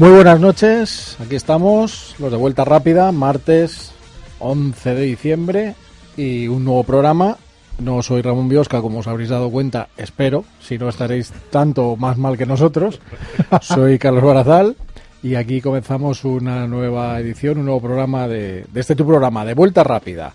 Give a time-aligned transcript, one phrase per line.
[0.00, 3.92] Muy buenas noches, aquí estamos, los de Vuelta Rápida, martes
[4.38, 5.74] 11 de diciembre
[6.16, 7.36] y un nuevo programa.
[7.78, 12.16] No soy Ramón Biosca, como os habréis dado cuenta, espero, si no estaréis tanto más
[12.16, 12.98] mal que nosotros.
[13.60, 14.74] Soy Carlos Barazal
[15.22, 19.52] y aquí comenzamos una nueva edición, un nuevo programa de, de este tu programa, de
[19.52, 20.32] Vuelta Rápida.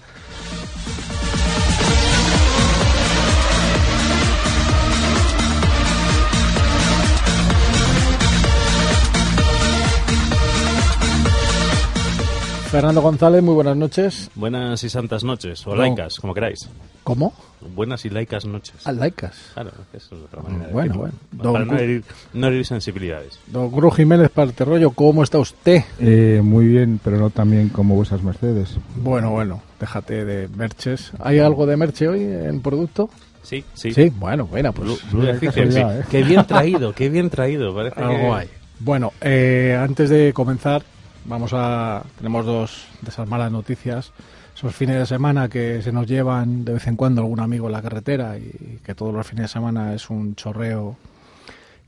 [12.76, 14.30] Fernando González, muy buenas noches.
[14.36, 16.70] Buenas y santas noches, o laicas, como queráis.
[17.06, 17.32] ¿Cómo?
[17.74, 18.76] Buenas y laicas noches.
[18.84, 19.52] Ah, laicas.
[19.54, 21.12] Claro, eso es otra manera de Bueno, decirlo.
[21.40, 21.54] bueno.
[21.54, 22.04] Para no herir,
[22.34, 23.40] no herir sensibilidades.
[23.48, 25.86] Don Cruz Jiménez para el rollo, ¿cómo está usted?
[26.02, 28.76] Eh, muy bien, pero no tan bien como vuestras mercedes.
[28.98, 31.14] Bueno, bueno, déjate de merches.
[31.20, 33.10] ¿Hay algo de merche hoy en producto?
[33.42, 33.94] Sí, sí.
[33.94, 35.76] Sí, bueno, bueno, Blue, pues Blue Efficiency.
[35.76, 36.06] casualidad, ¿eh?
[36.12, 37.74] Qué bien traído, qué bien traído.
[37.74, 38.32] Parece algo que...
[38.34, 38.50] hay.
[38.80, 40.84] Bueno, eh, antes de comenzar,
[41.26, 44.12] vamos a tenemos dos de esas malas noticias.
[44.56, 47.74] Esos fines de semana que se nos llevan de vez en cuando algún amigo en
[47.74, 50.96] la carretera y que todos los fines de semana es un chorreo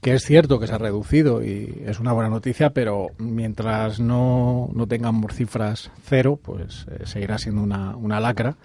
[0.01, 4.69] que es cierto que se ha reducido y es una buena noticia, pero mientras no,
[4.73, 8.57] no tengamos cifras cero, pues eh, seguirá siendo una, una lacra.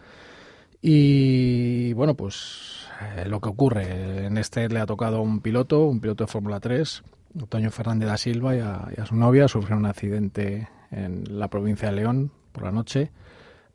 [0.83, 6.00] Y bueno, pues eh, lo que ocurre, en este le ha tocado un piloto, un
[6.00, 7.03] piloto de Fórmula 3,
[7.38, 11.48] Antonio Fernández da Silva y a, y a su novia, sufrieron un accidente en la
[11.48, 13.11] provincia de León por la noche,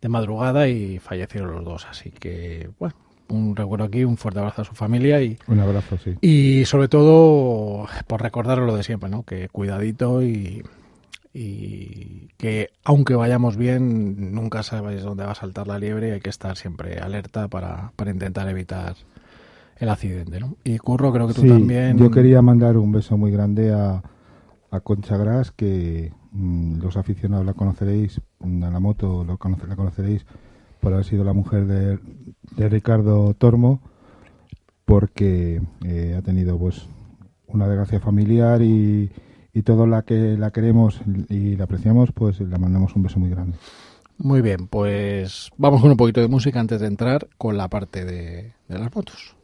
[0.02, 1.88] de madrugada, y fallecieron los dos.
[1.90, 2.96] Así que, bueno,
[3.30, 6.16] un recuerdo aquí, un fuerte abrazo a su familia y, Un abrazo, sí.
[6.22, 9.24] y sobre todo, por recordar lo de siempre, ¿no?
[9.24, 10.64] Que cuidadito y,
[11.34, 16.20] y que aunque vayamos bien, nunca sabes dónde va a saltar la liebre y hay
[16.22, 18.96] que estar siempre alerta para, para intentar evitar
[19.80, 20.58] el accidente, ¿no?
[20.64, 21.98] Y Curro, creo que tú Sí, también...
[21.98, 24.02] yo quería mandar un beso muy grande a,
[24.72, 29.68] a Concha Gras, que mm, los aficionados la conoceréis, mm, a la moto lo conoce-
[29.68, 30.26] la conoceréis
[30.82, 32.00] por haber sido la mujer de,
[32.56, 33.82] de Ricardo Tormo,
[34.86, 36.88] porque eh, ha tenido pues
[37.48, 39.12] una desgracia familiar y,
[39.54, 43.30] y todo la que la queremos y la apreciamos, pues le mandamos un beso muy
[43.30, 43.58] grande.
[44.18, 48.04] Muy bien, pues vamos con un poquito de música antes de entrar con la parte
[48.04, 49.37] de, de las motos.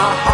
[0.00, 0.29] My heart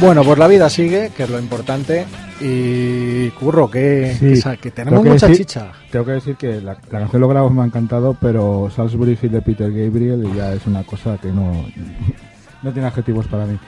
[0.00, 2.06] Bueno, pues la vida sigue, que es lo importante.
[2.40, 5.72] Y curro, que, Sí, que sa- que tenemos que mucha decir- chicha.
[5.90, 9.32] Tengo que decir que la, la canción Lo grabamos me ha encantado, pero Salisbury Hill
[9.32, 11.66] de Peter Gabriel ya es una cosa que no,
[12.62, 13.58] no tiene adjetivos para mí.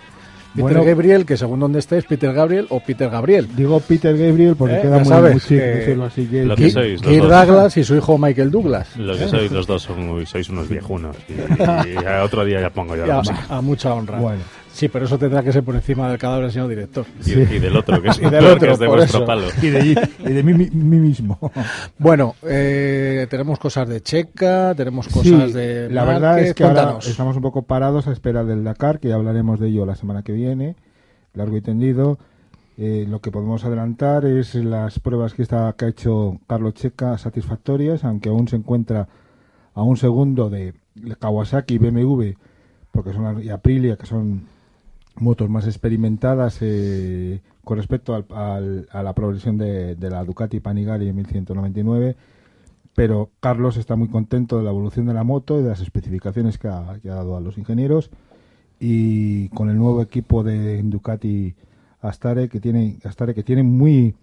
[0.53, 3.49] Peter Bueno, Gabriel, que según donde estés, Peter Gabriel o Peter Gabriel.
[3.57, 6.27] digo Peter Gabriel porque Eh, queda ya muy, sabes muy chic que- decirlo así.
[6.27, 7.47] que- Lo que sois, los Kirk dos.
[7.47, 8.97] Douglas y su hijo Michael Douglas.
[8.97, 9.29] Lo que ¿Eh?
[9.29, 11.17] sois los dos son muy, sois unos viejunos.
[11.29, 13.47] Y, otro día ya pongo yo la a, música.
[13.49, 14.19] a mucha honra.
[14.19, 14.41] Bueno.
[14.73, 17.05] Sí, pero eso tendrá que ser por encima del cadáver del señor director.
[17.21, 17.33] Y, Sí.
[17.33, 19.27] y del otro, que es, Y del otro, que es de vuestro eso.
[19.27, 19.47] palo.
[19.61, 20.53] y de, y de mí,
[20.99, 21.39] mismo.
[21.99, 25.91] Bueno, eh, tenemos cosas de Checa, tenemos cosas Sí, de.
[25.91, 26.49] la verdad Márquez.
[26.51, 29.69] es que ahora estamos un poco parados a espera del Dakar, que ya hablaremos de
[29.69, 30.77] ello la semana que viene,
[31.35, 32.19] largo y tendido.
[32.79, 37.19] Eh, lo que podemos adelantar es las pruebas que, está, que ha hecho Carlos Checa
[37.19, 39.07] satisfactorias, aunque aún se encuentra
[39.75, 40.73] a un segundo de
[41.19, 42.31] Kawasaki y BMW,
[42.91, 44.47] porque son y Aprilia, que son
[45.17, 51.17] motos más experimentadas eh, con respecto al- a la progresión de, la Ducati Panigale en
[51.17, 52.17] 1199
[52.95, 56.59] pero Carlos está muy contento de la evolución de la moto y de las especificaciones
[56.59, 58.11] que ha, dado a los ingenieros.
[58.79, 61.55] Y con el nuevo equipo de Ducati
[62.01, 64.15] Astare que tiene Astare que tiene muy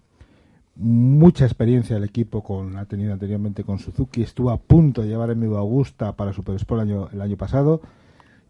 [0.76, 5.34] mucha experiencia el equipo con ha tenido anteriormente con Suzuki estuvo a punto de llevar
[5.34, 7.80] MV Augusta para Super Sport el año pasado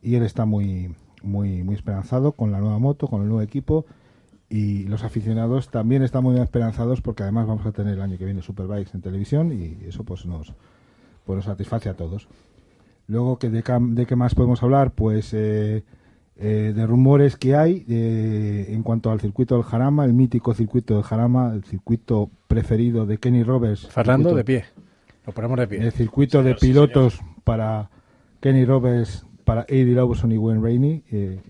[0.03, 3.87] y él está muy muy muy esperanzado con la nueva moto con el nuevo equipo.
[4.51, 8.25] Y los aficionados también están muy esperanzados porque además vamos a tener el año que
[8.25, 10.55] viene Superbikes en televisión y eso pues nos
[11.27, 12.29] pues nos satisface a todos.
[13.09, 15.85] Luego que de, de qué más podemos hablar pues eh,
[16.37, 20.95] eh, de rumores que hay de- en cuanto al circuito del Jarama el mítico circuito
[20.95, 23.87] del Jarama el circuito preferido de Kenny Roberts.
[23.89, 24.65] Fernando, circuito- de pie.
[25.27, 25.79] Lo ponemos de pie.
[25.83, 27.91] el circuito de sí, pilotos para
[28.41, 31.41] Kenny Roberts, para Eddie Lawson y Wayne Rainey, eh,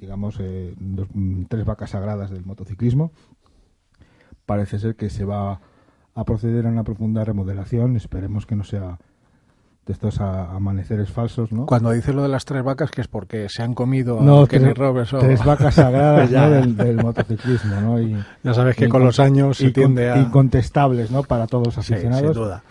[0.00, 3.10] digamos, eh, dos- mm, tres vacas sagradas del motociclismo.
[4.46, 5.60] Parece ser que se va
[6.14, 8.98] a proceder a una profunda remodelación, esperemos que no sea
[9.84, 11.66] de estos a- amaneceres falsos, ¿no?
[11.66, 14.46] Cuando dices lo de las tres vacas, que es porque se han comido a No,
[14.46, 15.12] Kenny tres, Roberts.
[15.14, 18.00] o- tres vacas sagradas del, del motociclismo, ¿no?
[18.00, 20.18] Y, Ya sabes que con los años se tiende a.
[20.18, 21.22] incontestables, ¿no?
[21.24, 22.36] Para todos los Sí, sin aficionados.
[22.36, 22.62] duda.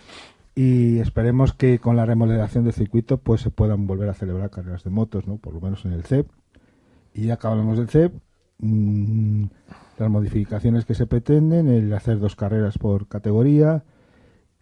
[0.58, 4.82] Y esperemos que con la remodelación del circuito pues se puedan volver a celebrar carreras
[4.82, 5.36] de motos, ¿no?
[5.36, 6.28] Por lo menos en el CEP.
[7.14, 8.12] Y ya que hablamos del CEP,
[8.58, 9.44] mm,
[10.00, 13.84] las modificaciones que se pretenden, el hacer dos carreras por categoría,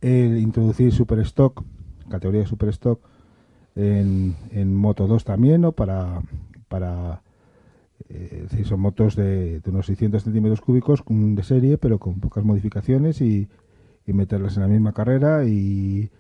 [0.03, 1.65] el introducir Super Stock,
[2.11, 3.01] categoría de Super Stock,
[3.75, 5.73] en, en Moto 2 también, ¿no?
[5.73, 6.21] Para,
[6.69, 7.23] para
[8.11, 12.21] eh, es son motos de, de unos 600 centímetros cúbicos mm, de serie, pero con
[12.21, 13.49] pocas modificaciones y,
[14.07, 16.11] y meterlas en la misma carrera y,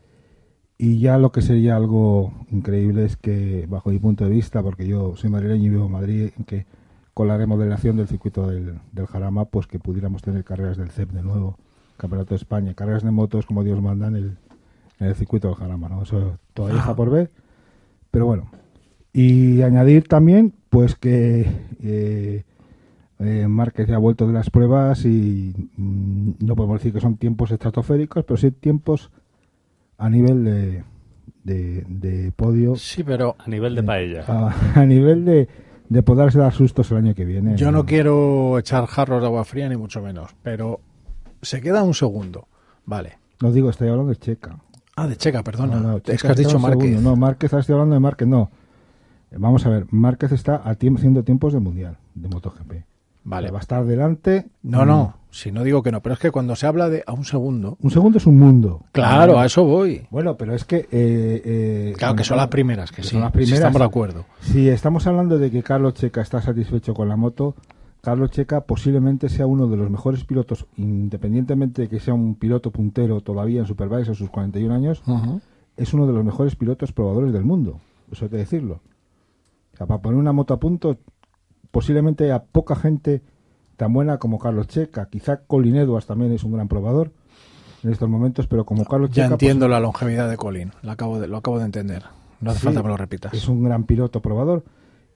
[0.78, 4.86] y ya lo que sería algo increíble es que, bajo mi punto de vista, porque
[4.86, 6.66] yo soy madrileño y vivo en Madrid, que
[7.14, 11.12] con la remodelación del circuito del, del Jarama, pues que pudiéramos tener carreras del CEP
[11.12, 11.56] de nuevo,
[11.96, 14.38] Campeonato de España, carreras de motos como Dios manda en el,
[15.00, 16.02] en el circuito del Jarama, ¿no?
[16.02, 17.30] Eso todavía está por ver,
[18.10, 18.50] pero bueno.
[19.14, 21.50] Y añadir también, pues que
[21.82, 22.44] eh,
[23.18, 27.16] eh, Márquez ya ha vuelto de las pruebas y mm, no podemos decir que son
[27.16, 29.10] tiempos estratosféricos, pero sí tiempos
[29.98, 30.84] a nivel de,
[31.44, 34.24] de, de podio, Sí, pero A nivel de paella.
[34.26, 35.48] a, a nivel de,
[35.88, 37.56] de poderse dar sustos el año que viene.
[37.56, 40.30] yo no quiero echar jarros de agua fría, ni mucho menos.
[40.42, 40.80] Pero
[41.42, 42.48] se queda un segundo.
[42.84, 43.18] Vale.
[43.40, 44.58] No digo, estoy hablando de Checa.
[44.96, 45.76] Ah, de Checa, perdona.
[45.76, 46.88] No, no, es que has dicho Márquez.
[46.90, 47.10] segundo.
[47.10, 48.50] No, Márquez, estoy hablando de Márquez, no.
[49.30, 52.72] Eh, Vamos a ver, Márquez está a tiempo, haciendo tiempos de mundial, de MotoGP.
[53.28, 53.50] Vale.
[53.50, 54.46] Va a estar delante.
[54.62, 55.14] No, mm, no.
[55.30, 56.00] Si no digo que no.
[56.00, 57.76] Pero es que cuando se habla de a un segundo.
[57.82, 58.84] Un segundo es un mundo.
[58.92, 60.06] Claro, a eso voy.
[60.10, 60.76] Bueno, pero es que.
[60.76, 63.10] eh, eh, Claro que son las primeras, que, que sí.
[63.10, 63.58] son las sí primeras.
[63.58, 64.24] estamos de acuerdo.
[64.40, 67.54] Si estamos hablando de que Carlos Checa está satisfecho con la moto,
[68.00, 72.70] Carlos Checa posiblemente sea uno de los mejores pilotos, independientemente de que sea un piloto
[72.70, 75.40] puntero todavía en Superbikes a sus 41 años, Ujú.
[75.76, 77.80] es uno de los mejores pilotos probadores del mundo.
[78.12, 78.80] Eso hay que decirlo.
[79.74, 80.96] O sea, para poner una moto a punto,
[81.70, 83.22] posiblemente a poca gente
[83.76, 85.08] tan buena como Carlos Checa.
[85.10, 87.12] Quizá Colin Edwards también es un gran probador
[87.82, 90.72] en estos momentos, pero como Carlos Ya Checa entiendo la longevidad de Colin.
[90.82, 92.02] Lo acabo de, lo acabo de entender.
[92.40, 93.34] No hace Sí, falta que lo repitas.
[93.34, 94.64] Es un gran piloto probador.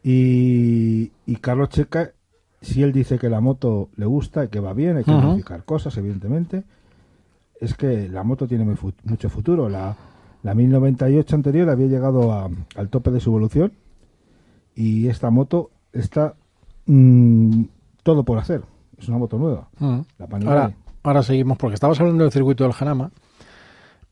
[0.02, 2.12] Y, y Carlos Checa,
[2.60, 5.20] si él dice que la moto le gusta y que va bien, hay que Ujú.
[5.28, 6.64] modificar cosas, evidentemente,
[7.60, 9.68] es que la moto tiene muy mucho futuro.
[9.68, 9.96] La,
[10.42, 13.72] la 1098 anterior había llegado a- al tope de su evolución
[14.74, 16.34] y esta moto está
[16.90, 17.64] mm,
[18.02, 18.60] todo por hacer.
[18.98, 19.68] Es una moto nueva.
[20.18, 20.60] La Panigale.
[20.60, 23.10] Ahora, ahora seguimos porque estabas hablando del circuito del Janama.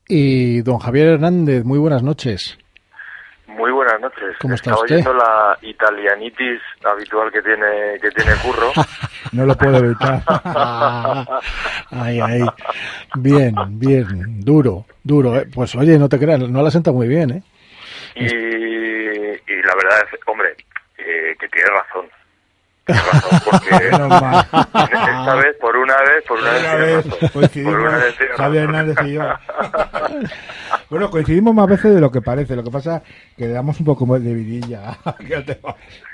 [0.07, 2.57] Y don Javier Hernández, muy buenas noches.
[3.47, 4.35] Muy buenas noches.
[4.41, 4.95] ¿Cómo está Estaba usted?
[4.95, 8.71] oyendo la italianitis habitual que tiene que tiene Curro.
[9.31, 10.23] No lo puedo evitar.
[10.27, 11.39] Ah,
[11.91, 12.41] ay, ay.
[13.19, 15.35] Bien, bien, duro, duro.
[15.37, 15.47] ¿eh?
[15.53, 17.43] Pues oye, no te creas, no la sienta muy bien, ¿eh?
[18.15, 20.55] y, y la verdad es, hombre,
[20.97, 22.05] eh, que tiene razón.
[22.93, 27.29] Razón, porque esta vez, por una vez, por una vez, Una vez razón.
[27.33, 28.63] coincidimos, Por una vez Javier.
[28.63, 29.21] Hernández y yo.
[30.89, 32.55] Bueno, coincidimos más veces de lo que parece.
[32.55, 33.01] Lo que pasa
[33.37, 34.97] que le damos un poco más de vidilla.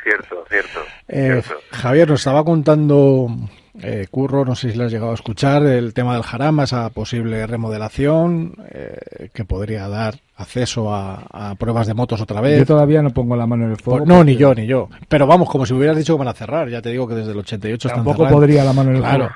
[0.03, 1.55] Cierto, cierto, Eh, cierto.
[1.71, 3.27] Javier nos estaba contando,
[3.81, 6.89] eh, Curro, no sé si le has llegado a escuchar, el tema del Jarama, esa
[6.89, 12.59] posible remodelación eh, que podría dar acceso a, a pruebas de motos otra vez.
[12.59, 13.99] Yo todavía no pongo la mano en el fuego.
[14.05, 14.89] Pues no, ni yo, ni yo.
[15.07, 16.67] Pero vamos, como si me hubieras dicho que van a cerrar.
[16.69, 18.33] Ya te digo que desde el 88 están Tampoco cerradas.
[18.33, 19.17] podría la mano en el Claro.
[19.29, 19.35] fuego.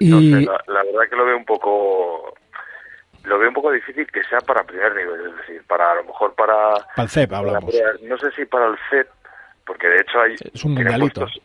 [0.00, 2.34] No Y sé, la, la verdad que lo veo un poco
[3.24, 6.04] lo veo un poco difícil que sea para primer nivel, es decir, para a lo
[6.04, 7.74] mejor para, para el CEP hablamos.
[8.02, 9.06] no sé si para el CEP,
[9.66, 11.22] porque de hecho hay Es un mundialito.
[11.22, 11.40] puestos-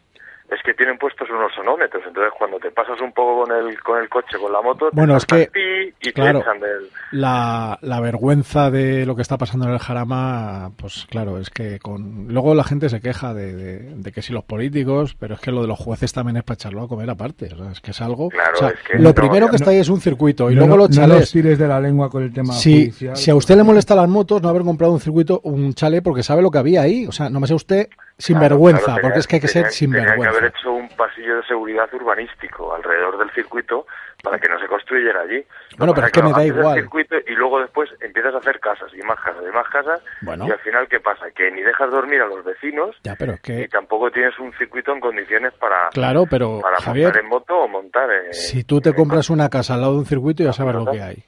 [0.51, 3.99] es que tienen puestos unos sonómetros, entonces cuando te pasas un poco con el con
[4.01, 5.51] el coche, con la moto, te Bueno, es salta que,
[6.01, 9.73] pi y claro, te echan del La, la vergüenza de lo que está pasando en
[9.73, 14.11] el Jarama, pues claro, es que con luego la gente se queja de, de- de
[14.11, 16.83] que si los políticos, pero es que lo de los jueces también es para echarlo
[16.83, 17.49] a comer aparte.
[17.53, 18.29] O sea, es que es algo.
[18.29, 20.49] Claro, o sea, es que lo no, primero no, que está ahí es un circuito
[20.49, 21.19] y No, luego los no chalés.
[21.19, 23.15] los tires de la lengua con el tema Si, judicial.
[23.17, 26.23] si a usted le molesta las motos, no haber comprado un circuito, un chalet, porque
[26.23, 27.05] sabe lo que había ahí.
[27.07, 27.87] O sea, no me sea usted
[28.17, 30.38] sinvergüenza, Claro, porque tenía- es que hay que ser sinvergüenza.
[30.39, 33.85] Haber hecho un pasillo de seguridad urbanístico alrededor del circuito
[34.23, 35.43] para que no se construyera allí.
[35.77, 36.75] Bueno, pero es que me da igual.
[36.75, 40.45] circuito y luego después empiezas a hacer casas y más casas y más casas Bueno.
[40.47, 41.31] y al final ¿qué pasa?
[41.31, 43.67] Que ni dejas dormir a los vecinos Ya, pero es y que.
[43.69, 47.67] tampoco tienes un circuito en condiciones para, Claro, pero para Javier, montar en moto o
[47.67, 48.33] montar en...
[48.33, 51.01] Si tú te compras una casa al lado de un circuito, ya sabes lo que
[51.01, 51.23] hay.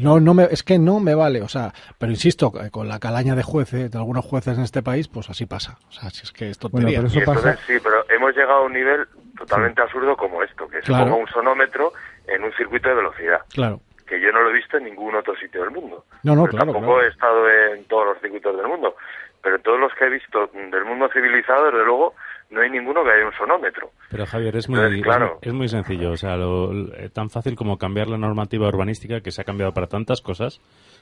[0.00, 2.98] No, no me, es que no me vale, o sea, pero insisto, eh, con la
[2.98, 5.78] calaña de jueces, de algunos jueces en este país, pues así pasa.
[5.88, 7.50] O sea, si es que es Bueno, pero eso pasa.
[7.50, 11.04] entonces, sí, pero hemos llegado a un nivel totalmente absurdo como esto, que se Claro.
[11.04, 11.92] ponga un sonómetro
[12.26, 13.40] en un circuito de velocidad.
[13.52, 13.80] Claro.
[14.06, 16.04] que yo no lo he visto en ningún otro sitio del mundo.
[16.22, 17.06] No, no, Pero claro, Tampoco claro.
[17.06, 18.94] he estado en todos los circuitos del mundo,
[19.42, 22.14] pero en todos los que he visto del mundo civilizado, desde luego,
[22.52, 23.90] no hay ninguno que haya un sonómetro.
[24.10, 25.38] Pero Javier, es muy, Entonces, claro.
[25.42, 26.10] es, muy sencillo.
[26.12, 29.72] O sea, lo- eh, tan fácil como cambiar la normativa urbanística que se ha cambiado
[29.72, 30.60] para tantas cosas,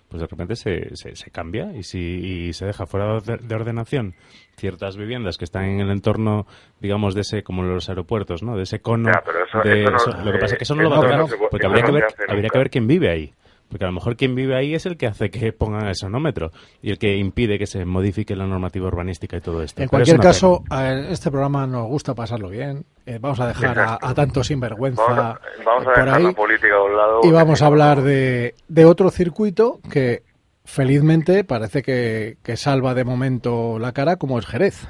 [0.09, 3.55] pues de repente se, se, se cambia y, si, y se deja fuera de, de
[3.55, 4.15] ordenación
[4.57, 6.47] ciertas viviendas que están en el entorno,
[6.81, 8.57] digamos, de ese, como los aeropuertos, ¿no?
[8.57, 9.11] De ese cono.
[9.13, 10.91] Ya, pero eso- de eso no- eso- lo que pasa es que eso no lo
[10.91, 13.33] va a tocar, porque habría, ver, que ver quién vive ahí.
[13.71, 16.51] Porque a lo mejor quien vive ahí es el que hace que pongan el sonómetro
[16.83, 19.81] y el que impide que se modifique la normativa urbanística y todo esto.
[19.81, 20.81] En Pero es cualquier una caso, pena.
[20.81, 22.85] a este programa nos gusta pasarlo bien.
[23.07, 26.23] Eh, vamos a dejar a, a tanto sinvergüenza Vamos a, vamos a por dejar ahí
[26.25, 27.21] la política a un lado.
[27.23, 30.25] y vamos a hablar de, de otro circuito que
[30.65, 34.89] felizmente parece que, que salva de momento la cara, como es Jerez.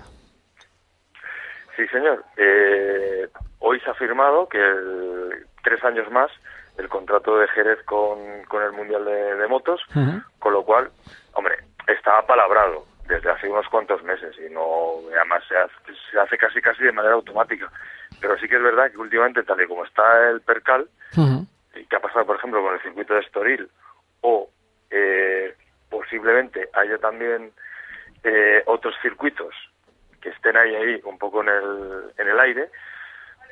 [1.77, 2.25] Sí, señor.
[2.37, 3.29] Eh,
[3.61, 6.31] hoy se ha firmado que el- tres años más
[6.81, 9.81] el contrato de Jerez con, con el Mundial de, de Motos,
[10.39, 10.91] con lo cual,
[11.35, 11.57] hombre,
[11.87, 15.75] estaba palabrado desde hace unos cuantos meses y no, además se hace,
[16.11, 17.71] se hace casi casi de manera automática.
[18.21, 21.47] Pero sí que es verdad que últimamente, tal y como está el percal, Ujú.
[21.75, 23.69] y que ha pasado, por ejemplo, con el circuito de Estoril,
[24.23, 24.49] o
[24.91, 25.55] eh,
[25.89, 27.53] posiblemente haya también
[28.23, 29.55] eh, otros circuitos
[30.21, 32.71] que estén ahí, ahí un poco en el, en el aire,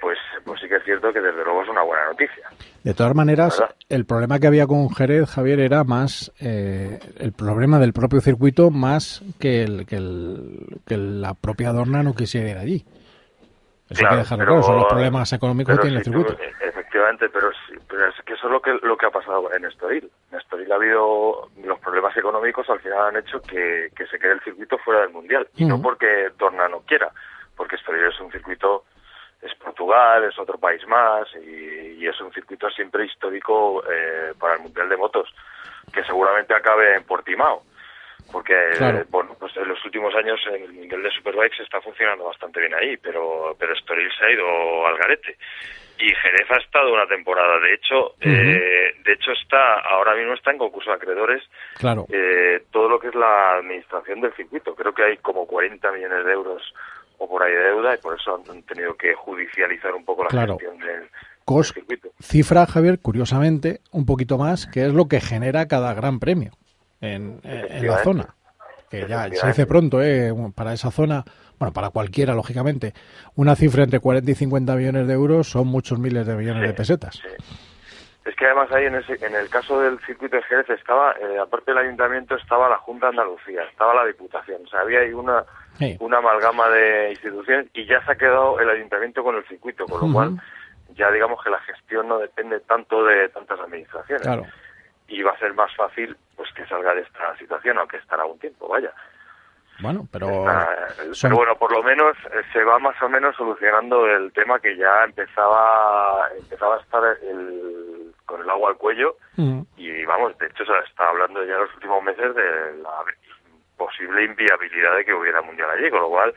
[0.01, 2.49] pues, pues sí que es cierto que desde luego es una buena noticia.
[2.85, 3.75] De todas maneras, ¿Verdad?
[3.89, 8.71] el problema que había con Jerez, Javier, era más eh, el problema del propio circuito
[8.71, 12.85] más que, el, que, el, que la propia Dorna no quisiera ir allí.
[13.91, 16.37] Eso hay que dejarlo pero- claro, son los problemas económicos que tiene el circuito.
[16.61, 19.65] efectivamente, pero, sí- pero es que eso es lo que, lo que ha pasado en
[19.65, 20.11] Estoril.
[20.31, 24.33] En Estoril ha habido los problemas económicos, al final han hecho que, que se quede
[24.33, 25.49] el circuito fuera del Mundial.
[25.57, 27.11] Y no porque Dorna no quiera,
[27.57, 28.85] porque Estoril es un circuito,
[29.43, 34.55] es Portugal, es otro país más, y, y es un circuito siempre histórico eh, para
[34.55, 35.33] el Mundial de Motos,
[35.93, 37.63] que seguramente acabe en Portimao.
[38.31, 38.99] Porque, Claro.
[38.99, 42.75] eh, bueno, pues en los últimos años el Mundial de Superbikes está funcionando bastante bien
[42.75, 45.37] ahí, pero, pero Estoril se ha ido al garete.
[46.01, 50.53] Y Jerez ha estado una temporada, de hecho, eh, de hecho está, ahora mismo está
[50.53, 51.43] en concurso de acreedores
[51.79, 52.05] Claro.
[52.13, 54.77] eh, todo lo que es la administración del circuito.
[54.77, 56.63] Creo que hay como 40 millones de euros
[57.19, 60.29] o por ahí de deuda y por eso han- tenido que judicializar un poco la
[60.31, 60.59] Claro.
[60.59, 61.09] gestión del,
[61.45, 62.09] Cos- del circuito.
[62.21, 66.53] cifra, Javier, curiosamente, un poquito más, que es lo que genera cada gran premio
[67.01, 68.35] en, en la zona.
[68.91, 70.33] Que ya se dice pronto, ¿eh?
[70.55, 71.23] para esa zona,
[71.59, 72.95] bueno, para cualquiera, lógicamente,
[73.37, 76.67] una cifra entre 40 y 50 millones de euros son muchos miles de millones Sí,
[76.69, 77.15] de pesetas.
[77.17, 77.29] sí.
[78.25, 81.39] Es que además ahí en, ese, en el caso del circuito de Jerez estaba, eh,
[81.39, 84.63] aparte del ayuntamiento, estaba la Junta de Andalucía, estaba la Diputación.
[84.67, 85.45] O sea, había ahí una,
[85.79, 85.97] Sí.
[86.01, 90.07] una amalgama de instituciones y ya se ha quedado el ayuntamiento con el circuito, con
[90.07, 90.31] lo cual
[90.95, 94.23] ya digamos que la gestión no depende tanto de tantas administraciones.
[94.27, 94.45] Claro.
[95.07, 98.39] Y va a ser más fácil pues que salga de esta situación, aunque estará un
[98.39, 98.93] tiempo, vaya.
[99.81, 103.37] Bueno, pero Está- son- Pero bueno, por lo menos eh, se va más o menos
[103.37, 109.17] solucionando el tema que ya empezaba empezaba a estar el, con el agua al cuello
[109.77, 113.05] y vamos, de hecho se está hablando ya en los últimos meses de la
[113.79, 116.35] posible inviabilidad de que hubiera mundial allí, con lo cual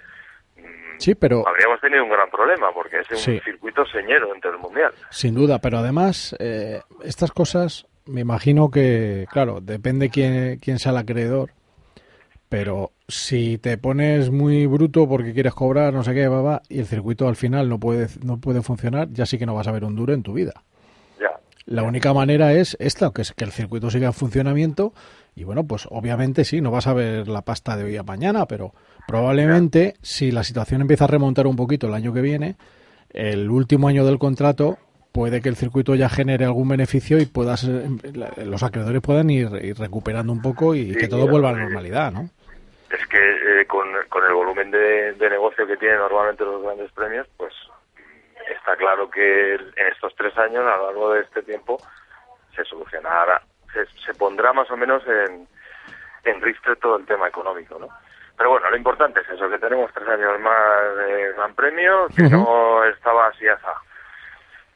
[0.57, 3.39] mm, Sí, pero habríamos tenido un gran problema porque es un Sí.
[3.43, 4.93] circuito señero entre el mundial.
[5.10, 10.91] sin duda, pero además eh, estas cosas me imagino que, claro, depende quién, quién sea
[10.91, 11.49] el acreedor,
[12.49, 16.80] pero si te pones muy bruto porque quieres cobrar, no sé qué, va, va, y
[16.80, 19.71] el circuito al final no puede, no puede funcionar, ya sí que no vas a
[19.71, 20.63] ver un duro en tu vida.
[21.19, 21.32] Ya.
[21.65, 24.93] La única manera es esta, que es que el circuito siga en funcionamiento
[25.36, 28.46] y bueno, pues obviamente sí, no vas a ver la pasta de hoy a mañana,
[28.46, 28.74] pero
[29.08, 32.56] probablemente si la situación empieza a remontar un poquito el año que viene,
[33.13, 34.78] el último año del contrato
[35.12, 37.88] puede que el circuito ya genere algún beneficio y puedas eh,
[38.46, 41.60] los acreedores puedan ir, ir recuperando un poco y Sí, que todo vuelva a la
[41.60, 42.30] normalidad, ¿no?
[42.89, 46.91] Es que eh, con, con el volumen de, de negocio que tienen normalmente los grandes
[46.91, 47.54] premios, pues
[48.54, 51.78] está claro que en estos tres años, a lo largo de este tiempo,
[52.56, 53.41] se solucionará,
[53.73, 55.47] se, se pondrá más o menos en,
[56.23, 57.88] en ristre todo el tema económico, ¿no?
[58.38, 62.23] Pero bueno, lo importante es eso, que tenemos tres años más de Gran Premio, que
[62.23, 63.73] no estaba así asa.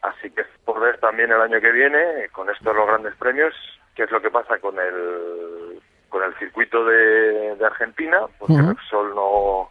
[0.03, 3.55] Así que por ver también el año que viene, con estos los grandes premios,
[3.95, 8.69] qué es lo que pasa con el con el circuito de, de Argentina, porque Ujú.
[8.69, 9.69] Repsol no,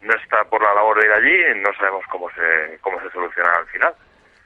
[0.00, 3.10] no está por la labor de ir allí y no sabemos cómo se cómo se
[3.10, 3.94] solucionará al final.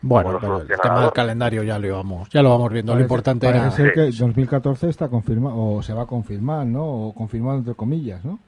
[0.03, 2.95] Bueno, pero el tema del calendario ya lo vamos, ya lo vamos viendo.
[2.95, 4.19] lo importante parece era ser que Sí.
[4.21, 6.85] 2014 está confirmado, o se va a confirmar, ¿no?
[6.85, 8.39] O confirmado entre comillas, ¿no?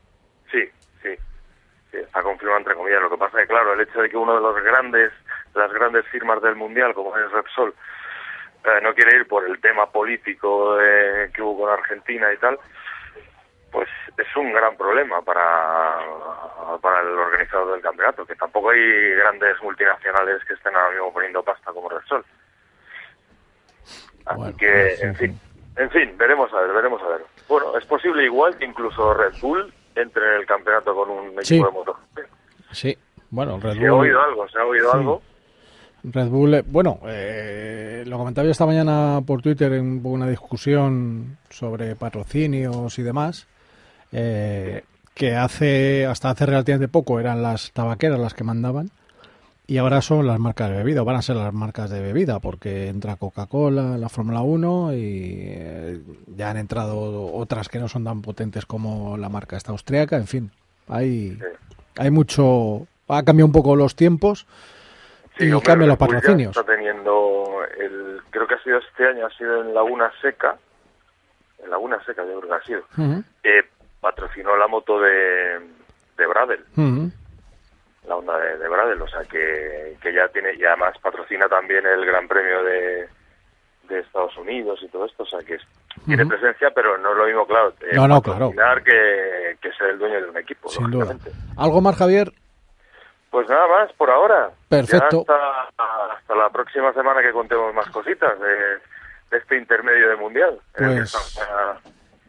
[0.50, 0.62] Sí,
[1.02, 1.10] sí,
[1.90, 3.02] sí, está confirmado entre comillas.
[3.02, 5.12] Lo que pasa es que, claro, el hecho de que uno de los grandes,
[5.54, 7.74] de las grandes firmas del Mundial, como es Repsol,
[8.64, 12.58] eh, no quiere ir por el tema político eh, que hubo con Argentina y tal,
[13.72, 15.98] pues es un gran problema para,
[16.80, 21.42] para el organizador del campeonato, que tampoco hay grandes multinacionales que estén ahora mismo poniendo
[21.42, 22.24] pasta como Repsol.
[24.26, 25.26] Así Bueno, que, sí, en sí.
[25.26, 25.40] fin,
[25.76, 27.22] en fin, veremos a ver, veremos a ver.
[27.48, 31.42] Bueno, es posible igual que incluso Red Bull entre en el campeonato con un equipo
[31.44, 31.56] Sí.
[31.62, 32.18] de MotoGP.
[32.70, 32.98] Sí,
[33.30, 35.22] bueno, Red Se ha Bull- oído algo, se ha oído algo.
[36.04, 41.38] Red Bull, eh, bueno, eh, lo comentaba yo esta mañana por Twitter en una discusión
[41.48, 43.46] sobre patrocinios y demás,
[44.12, 48.90] eh, que hace hasta hace relativamente poco eran las tabaqueras las que mandaban
[49.66, 52.88] y ahora son las marcas de bebida, van a ser las marcas de bebida, porque
[52.88, 56.00] entra Coca-Cola, la Fórmula 1 y eh,
[56.36, 60.26] ya han entrado otras que no son tan potentes como la marca esta austríaca, en
[60.26, 60.50] fin,
[60.88, 61.44] hay, Sí.
[61.96, 64.46] hay mucho, ha cambiado un poco los tiempos
[65.38, 66.54] Sí, y hombre, cambian los patrocinios.
[66.56, 70.56] Está teniendo, el, creo que ha sido este año, ha sido en Laguna Seca,
[71.64, 72.80] en Laguna Seca yo creo que ha sido,
[73.44, 73.62] eh,
[74.02, 75.60] patrocinó la moto de,
[76.18, 76.62] de Bradel,
[78.06, 81.86] la onda de, de Bradel, o sea que, que ya tiene, y además patrocina también
[81.86, 83.08] el Gran Premio de,
[83.88, 85.66] de Estados Unidos y todo esto, o sea que es-
[86.04, 88.50] tiene presencia, pero no es lo mismo, claro, eh, No, no, claro.
[88.84, 91.14] que, que ser el dueño de un equipo, Sin duda.
[91.56, 92.32] ¿Algo más, Javier?
[93.30, 94.50] Pues nada más por ahora.
[94.68, 95.24] Perfecto.
[95.28, 95.34] Ya
[95.68, 98.48] hasta, hasta la próxima semana que contemos más cositas de,
[99.30, 100.58] de este intermedio de mundial.
[100.76, 101.14] Pues-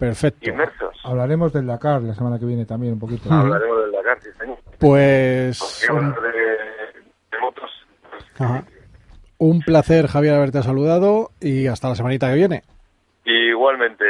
[0.03, 0.49] Perfecto.
[0.49, 0.97] inmersos.
[1.05, 3.31] Hablaremos del Dakar la semana que viene también un poquito.
[3.33, 4.57] Hablaremos del Dakar, sí, señor.
[4.77, 6.29] Pues un, de,
[7.31, 7.71] de motos.
[8.11, 8.65] pues, ajá.
[9.37, 12.63] un placer, Javier, haberte saludado y hasta la semanita que viene.
[13.23, 14.03] Igualmente.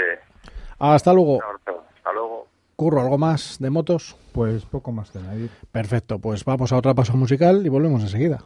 [0.79, 1.39] Hasta luego.
[1.43, 2.47] Hasta luego.
[2.75, 4.15] Curro, ¿algo más de motos?
[4.33, 5.51] Pues poco más que añadir.
[5.71, 8.39] Perfecto, pues vamos a otra paso musical y volvemos enseguida.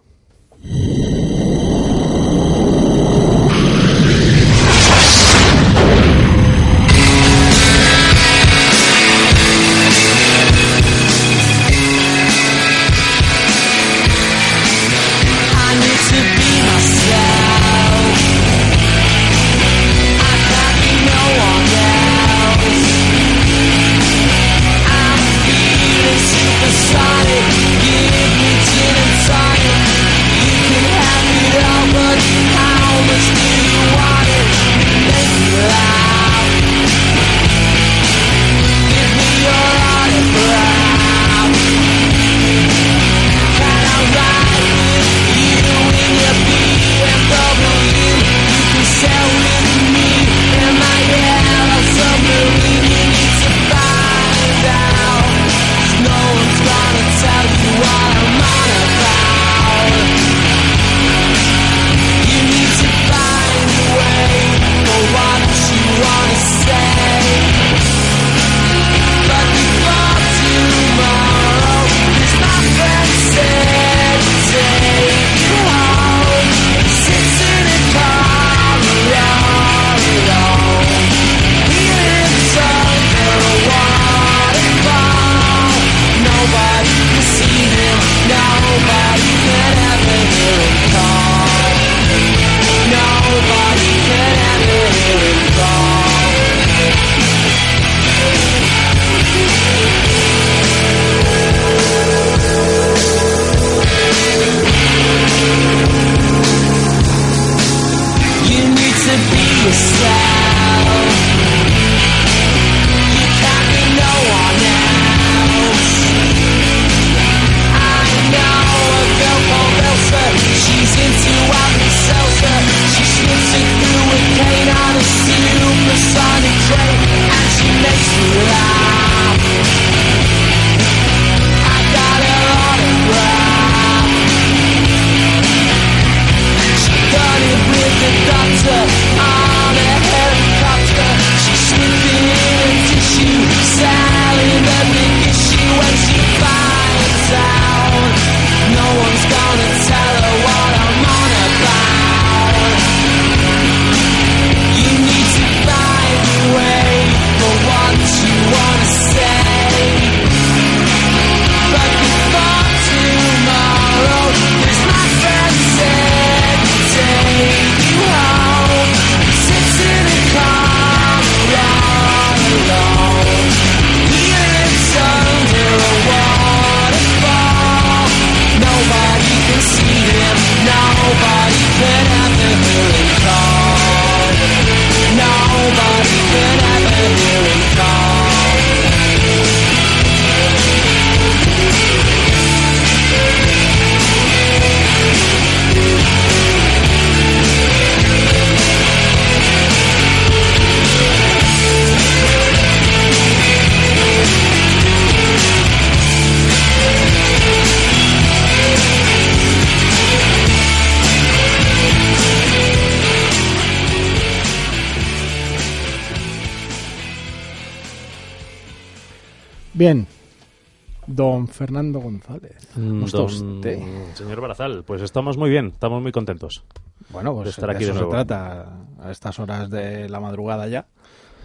[221.57, 222.55] Fernando González.
[222.75, 223.25] Mm, ¿Cómo está don-
[223.57, 223.79] usted?
[224.13, 226.63] Señor Barazal, pues estamos muy bien, estamos muy contentos.
[227.09, 230.19] Bueno, pues de estar de aquí eso de se trata a estas horas de la
[230.19, 230.85] madrugada ya.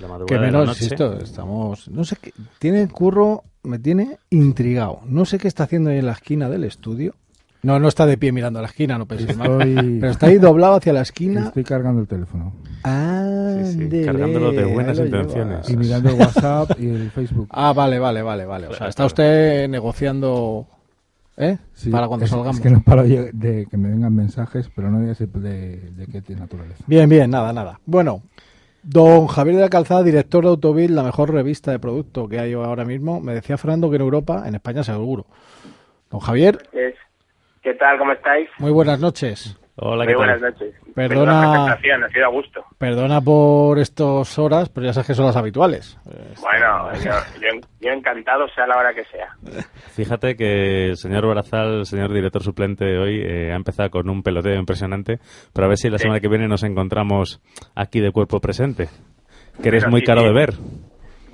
[0.00, 0.84] La madrugada Que de la menos, noche.
[0.84, 1.88] insisto, estamos...
[1.88, 2.32] No sé qué...
[2.58, 5.00] Tiene curro, me tiene intrigado.
[5.06, 7.14] No sé qué está haciendo ahí en la esquina del estudio.
[7.62, 9.52] No, no está de pie mirando a la esquina, no penséis mal.
[9.62, 11.46] Estoy, Pero está ahí doblado hacia la esquina.
[11.46, 12.52] estoy cargando el teléfono.
[12.64, 12.88] Sí, sí,
[13.82, 15.70] Ándele, cargándolo de buenas intenciones.
[15.70, 17.46] Y mirando el WhatsApp y el Facebook.
[17.50, 18.66] Ah, vale, vale, vale, vale.
[18.66, 20.66] O sea, está usted negociando,
[21.36, 21.58] ¿eh?
[21.72, 22.56] Sí, Para cuando es, salgamos.
[22.56, 26.34] Es que no paro de, que me vengan mensajes, pero no digas de, de qué
[26.34, 26.82] naturaleza.
[26.88, 27.78] Bien, bien, nada, nada.
[27.86, 28.22] Bueno,
[28.82, 32.54] don Javier de la Calzada, director de Autovil, la mejor revista de producto que hay
[32.54, 35.26] ahora mismo, me decía Fernando que en Europa, en España seguro.
[36.10, 36.94] Don Javier, Es-
[37.62, 37.98] ¿Qué tal?
[37.98, 38.48] ¿Cómo estáis?
[38.58, 39.58] muy buenas noches.
[39.76, 40.50] Hola, Muy ¿qué buenas tal?
[40.52, 40.74] noches.
[40.94, 42.64] Perdona- la presentación, ha sido a gusto.
[42.76, 45.98] Perdona por estas horas, pero ya sabes que son las habituales.
[46.10, 49.28] Eh, Bueno, yo, yo- yo encantado sea la hora que sea.
[49.94, 54.22] Fíjate que el señor Barazal, el señor director suplente hoy, eh, ha empezado con un
[54.22, 55.18] peloteo impresionante,
[55.54, 56.02] pero a ver si la Sí.
[56.02, 57.40] semana que viene nos encontramos
[57.74, 58.88] aquí de cuerpo presente.
[59.62, 60.26] Que eres Pero muy sí, caro sí.
[60.26, 60.50] de ver.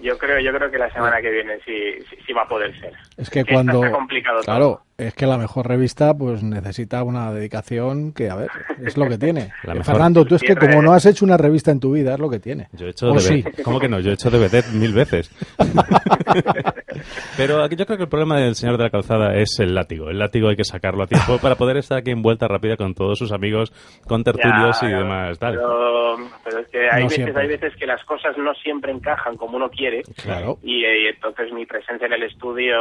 [0.00, 2.78] Yo creo, yo creo que la semana que viene sí, sí, sí va a poder
[2.78, 2.92] ser.
[3.16, 3.82] Es que cuando...
[3.84, 4.82] está complicado Claro, todo.
[4.98, 8.48] Es que la mejor revista pues necesita una dedicación que, a ver,
[8.84, 9.52] es lo que tiene.
[9.62, 9.86] La mejor.
[9.94, 12.28] Fernando, tú es que como no has hecho una revista en tu vida, es lo
[12.28, 12.66] que tiene.
[12.72, 13.44] Yo he hecho ¿O de sí?
[13.62, 14.00] ¿Cómo que no?
[14.00, 15.30] Yo he hecho de vedette mil veces.
[17.36, 20.10] Pero aquí yo creo que el problema del señor de la calzada es el látigo.
[20.10, 22.94] El látigo hay que sacarlo a tiempo para poder estar aquí en vuelta rápida con
[22.94, 23.72] todos sus amigos,
[24.06, 25.38] con tertulios Ya, y demás.
[25.38, 25.54] Tal.
[25.54, 27.42] Pero, pero es que hay No veces, siempre.
[27.42, 30.02] hay veces que las cosas no siempre encajan como uno quiere.
[30.22, 30.58] Claro.
[30.62, 32.74] Y, eh, y entonces mi presencia en el estudio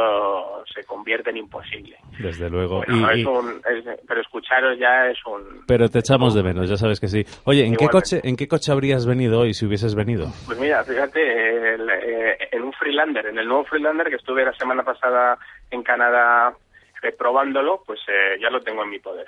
[0.74, 1.96] se convierte en imposible.
[2.18, 2.82] Desde luego.
[2.86, 5.64] Bueno, Y- es y- un, es- pero escucharos ya es un...
[5.66, 7.24] pero te echamos de menos, ya sabes que sí.
[7.44, 10.26] Oye, ¿en qué, coche, ¿en qué coche habrías venido hoy si hubieses venido?
[10.46, 14.52] Pues mira, fíjate, el, eh, en un Freelander, en el nuevo Freelander que estuve la
[14.54, 15.38] semana pasada
[15.70, 16.52] en Canadá
[17.18, 19.26] probándolo, pues eh, ya lo tengo en mi poder.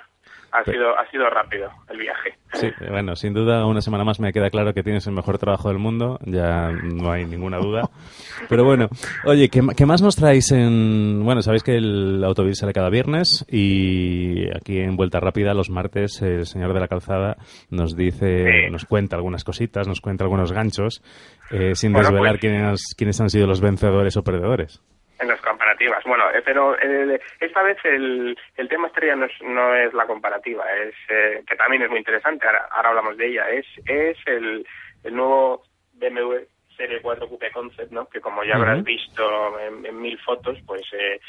[0.53, 2.33] Ha Pero- sido ha sido rápido el viaje.
[2.53, 5.69] Sí, bueno, sin duda, una semana más me queda claro que tienes el mejor trabajo
[5.69, 7.89] del mundo, ya no hay ninguna duda.
[8.49, 8.89] Pero bueno,
[9.25, 11.23] oye, ¿qué, qué más nos traéis en...?
[11.23, 16.21] Bueno, sabéis que el autobús sale cada viernes y aquí en Vuelta Rápida, los martes,
[16.21, 17.37] el señor de la calzada
[17.69, 18.71] nos dice, Sí.
[18.71, 21.01] nos cuenta algunas cositas, nos cuenta algunos ganchos,
[21.51, 24.81] eh, sin Bueno, desvelar pues- quiénes, quiénes han sido los vencedores o perdedores.
[25.21, 26.03] En las comparativas.
[26.03, 30.07] Bueno, eh, pero eh, esta vez el, el tema estrella no es, no es la
[30.07, 34.17] comparativa, es eh, que también es muy interesante, ahora, ahora hablamos de ella, es, es
[34.25, 34.65] el,
[35.03, 35.61] el nuevo
[35.93, 36.37] BMW
[36.75, 38.07] Serie 4 Coupe Concept, ¿no?
[38.07, 41.19] que como ya habrás visto en, en mil fotos, pues eh,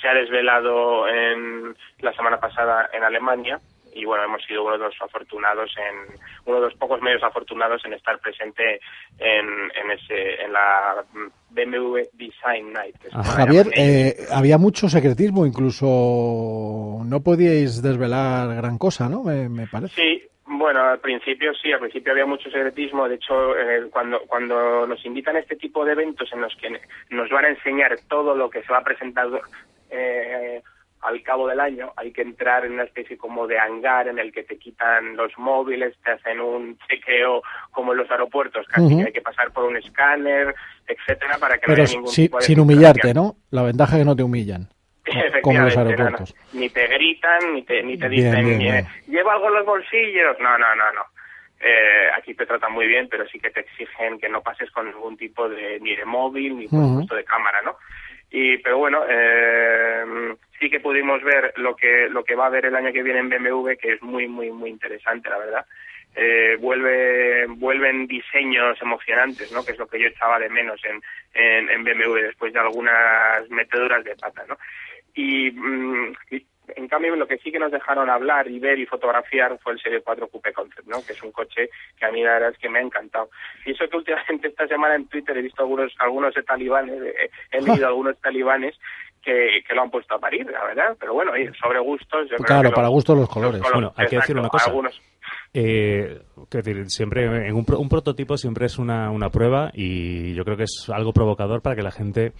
[0.00, 3.60] se ha desvelado en la semana pasada en Alemania
[3.94, 7.84] y bueno, hemos sido uno de los afortunados en uno de los pocos medios afortunados
[7.84, 8.80] en estar presente
[9.18, 11.04] en, en ese en la
[11.50, 12.96] BMW Design Night.
[13.12, 19.22] la Javier, eh, había mucho secretismo, incluso no podíais desvelar gran cosa, ¿no?
[19.22, 19.94] Me, me parece.
[19.94, 23.08] Sí, bueno, al principio sí, al principio había mucho secretismo.
[23.08, 26.68] De hecho, eh, cuando, cuando nos invitan a este tipo de eventos en los que
[27.10, 29.28] nos van a enseñar todo lo que se va a presentar
[29.90, 30.62] eh,
[31.02, 34.32] al cabo del año, hay que entrar en una especie como de hangar en el
[34.32, 39.04] que te quitan los móviles, te hacen un chequeo como en los aeropuertos, casi que
[39.06, 40.54] hay que pasar por un escáner,
[40.86, 43.34] etcétera, para que no haya ningún si- tipo de sin humillarte, ¿no?
[43.50, 44.68] La ventaja es que no te humillan.
[45.42, 45.90] Como los Efectivamente, no, no.
[45.90, 46.34] aeropuertos.
[46.52, 48.86] Ni te gritan, ni te, ni te dicen, bien, eh, bien.
[49.08, 50.36] lleva algo en los bolsillos.
[50.38, 51.02] No, no, no, no.
[51.60, 54.86] Eh, aquí te tratan muy bien, pero sí que te exigen que no pases con
[54.86, 56.88] ningún tipo de, ni de móvil, ni por Ujú.
[56.88, 57.76] supuesto de cámara, ¿no?
[58.34, 62.64] Y, pero bueno, eh, sí que pudimos ver lo que, lo que va a haber
[62.64, 65.66] el año que viene en BMW, que es muy, muy, muy interesante, la verdad.
[66.14, 69.62] Eh, vuelve, vuelven diseños emocionantes, ¿no?
[69.62, 71.02] Que es lo que yo echaba de menos en,
[71.34, 74.56] en, en BMW después de algunas meteduras de pata, ¿no?
[75.14, 78.86] Y, mm, y, en cambio lo que sí que nos dejaron hablar y ver y
[78.86, 80.98] fotografiar fue el Serie 4 Coupe Concept, ¿no?
[81.06, 83.28] Que es un coche que a mí la verdad es que me ha encantado.
[83.66, 87.30] Y eso que últimamente esta semana en Twitter he visto algunos algunos de talibanes, eh,
[87.50, 88.76] he leído algunos talibanes
[89.22, 90.96] que, que lo han puesto a parir, la verdad.
[90.98, 91.32] Pero bueno,
[91.62, 92.22] sobre gustos.
[92.30, 93.60] Yo creo Claro, para los- gustos los colores.
[93.60, 94.68] los Bueno, hay que decir una cosa.
[94.70, 95.00] Algunos,
[95.54, 96.18] Eh,
[96.50, 100.64] decir, siempre en un, un prototipo siempre es una, una prueba y yo creo que
[100.64, 102.32] es algo provocador para que la gente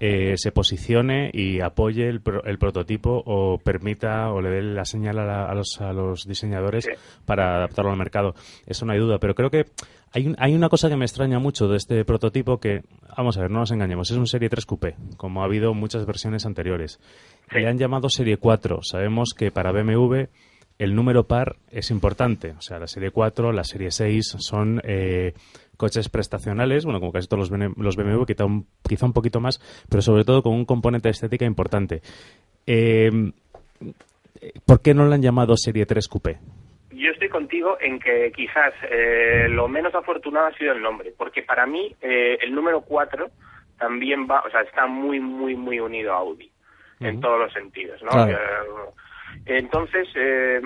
[0.00, 4.84] eh, se posicione y apoye el, pro- el prototipo o permita o le dé la
[4.84, 6.90] señal a, la- a los, a los diseñadores Sí.
[7.26, 8.34] para adaptarlo al mercado.
[8.66, 9.64] Eso no hay duda, pero creo que
[10.12, 12.82] hay, hay una cosa que me extraña mucho de este prototipo que,
[13.16, 16.06] vamos a ver, no nos engañemos, es un Serie 3 Coupé, como ha habido muchas
[16.06, 16.98] versiones anteriores.
[17.50, 17.58] Sí.
[17.58, 18.80] Le han llamado Serie 4.
[18.82, 20.24] Sabemos que para BMW
[20.78, 22.52] el número par es importante.
[22.56, 25.34] O sea, la serie 4, la serie 6 son eh,
[25.78, 29.40] coches prestacionales, bueno, como casi todos los, BM los BMW, quizá un, quizá un poquito
[29.40, 32.02] más, pero sobre todo con un componente de estética importante.
[32.66, 33.10] Eh,
[34.66, 36.38] ¿Por qué no le han llamado Serie 3 Coupé?
[36.90, 41.42] Yo estoy contigo en que quizás eh, lo menos afortunado ha sido el nombre, porque
[41.42, 43.30] para mí eh, el número 4
[43.78, 46.50] también va, o sea, está muy, muy, muy unido a Audi,
[47.00, 48.10] en todos los sentidos, ¿no?
[48.10, 48.94] Claro.
[49.46, 50.60] Entonces, eh,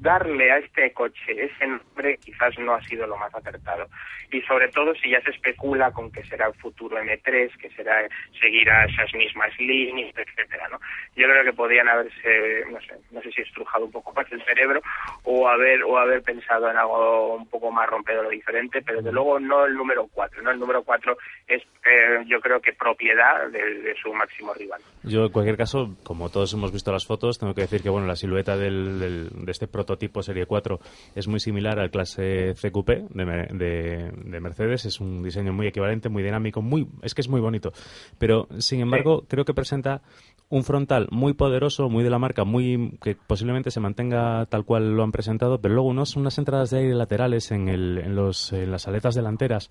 [0.00, 3.86] darle a este coche ese nombre quizás no ha sido lo más acertado.
[4.30, 8.08] Y sobre todo si ya se especula con que será el futuro M3, que será
[8.40, 10.78] seguirá esas mismas líneas, etcétera, ¿no?
[11.14, 14.42] Yo creo que podían haberse, no sé, no sé si estrujado un poco más el
[14.44, 14.80] cerebro
[15.22, 19.12] o haber o haber pensado en algo un poco más rompedor o diferente, pero desde
[19.12, 20.50] luego no el número 4, ¿no?
[20.50, 24.80] El número 4 es, eh, yo creo que propiedad de su máximo rival.
[25.02, 28.03] Yo, en cualquier caso, como todos hemos visto las fotos, tengo que decir que bueno,
[28.08, 30.80] la silueta del, del- de este prototipo Serie 4
[31.14, 34.84] es muy similar al clase CQP de, de- de Mercedes.
[34.84, 37.72] Es un diseño muy equivalente, muy dinámico, muy es que es muy bonito.
[38.18, 40.02] Pero, sin embargo, creo que presenta
[40.50, 44.94] un frontal muy poderoso, muy de la marca, muy que posiblemente se mantenga tal cual
[44.94, 48.52] lo han presentado, pero luego unos, unas entradas de aire laterales en, el, en, los,
[48.52, 49.70] en las aletas delanteras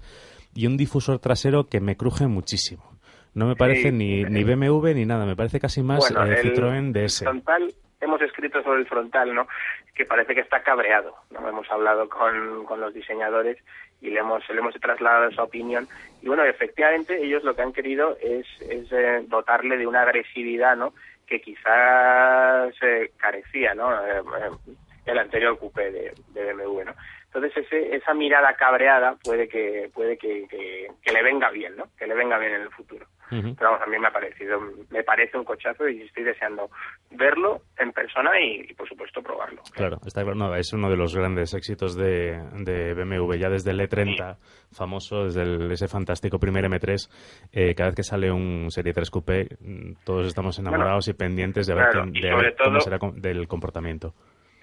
[0.55, 2.83] y un difusor trasero que me cruje muchísimo.
[3.35, 6.25] No me parece Sí, ni, eh, ni BMW ni nada, me parece casi más Bueno,
[6.31, 7.19] eh, el Citroën DS.
[7.23, 9.47] frontal, hemos escrito sobre el frontal, ¿no?
[9.95, 11.47] Que parece que está cabreado, ¿no?
[11.47, 13.57] Hemos hablado con, con los diseñadores
[14.01, 15.87] y le hemos, le hemos trasladado esa opinión.
[16.21, 20.75] Y bueno, efectivamente, ellos lo que han querido es, es eh, dotarle de una agresividad,
[20.75, 20.93] ¿no?
[21.25, 23.93] Que quizás eh, carecía, ¿no?
[24.05, 24.21] Eh,
[25.05, 26.93] el anterior coupé de, de BMW, ¿no?
[27.25, 30.47] Entonces ese, esa mirada cabreada puede que puede que
[31.11, 31.85] le venga bien, ¿no?
[31.97, 33.07] Que le venga bien en el futuro.
[33.55, 36.69] Pero vamos, a mí me ha parecido, me parece un cochazo y estoy deseando
[37.11, 39.61] verlo en persona y, y, por supuesto probarlo.
[39.73, 40.35] Claro, está claro.
[40.35, 43.33] No, es uno de los grandes éxitos de, de BMW.
[43.35, 44.37] Ya desde el E30,
[44.71, 47.09] famoso, desde el- ese fantástico primer M3,
[47.51, 51.67] eh, cada vez que sale un Serie 3 Coupé, mm, todos estamos enamorados y pendientes
[51.67, 54.13] de ver, claro, quién- de ver cómo todo- será com- del comportamiento.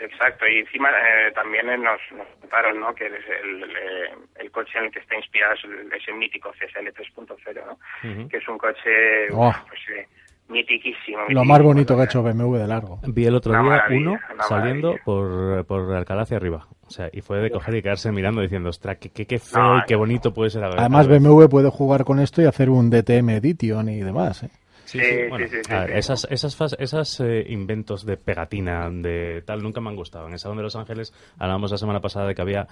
[0.00, 2.94] Exacto, y encima eh, también nos, nos contaron ¿no?
[2.94, 6.50] que es el, eh, el coche en el que está inspirado es el- ese mítico
[6.52, 7.78] CSL 3.0, ¿no?
[8.10, 8.28] Ujú.
[8.28, 9.52] que es un coche Oh.
[9.68, 10.06] pues, eh,
[10.48, 11.18] mitiquísimo.
[11.28, 12.98] Lo más bonito que ha hecho BMW de largo.
[13.06, 16.66] Vi el otro Una día uno saliendo por, por Alcalá hacia arriba.
[16.86, 19.62] O sea, y fue de coger y quedarse mirando diciendo, ostras, qué, qué, qué feo
[19.62, 20.64] No, y qué bonito puede ser.
[20.64, 20.80] a ver".
[20.80, 24.42] Además, BMW puede jugar con esto y hacer un DTM Edition y demás.
[24.42, 24.48] ¿eh?
[24.90, 25.98] Sí, Sí, sí, sí, bueno, sí, sí, a ver, sí.
[25.98, 30.26] esas, esas, esas eh, inventos de pegatina, de tal, nunca me han gustado.
[30.26, 32.66] En el Salón de Los Ángeles hablábamos la semana pasada de que había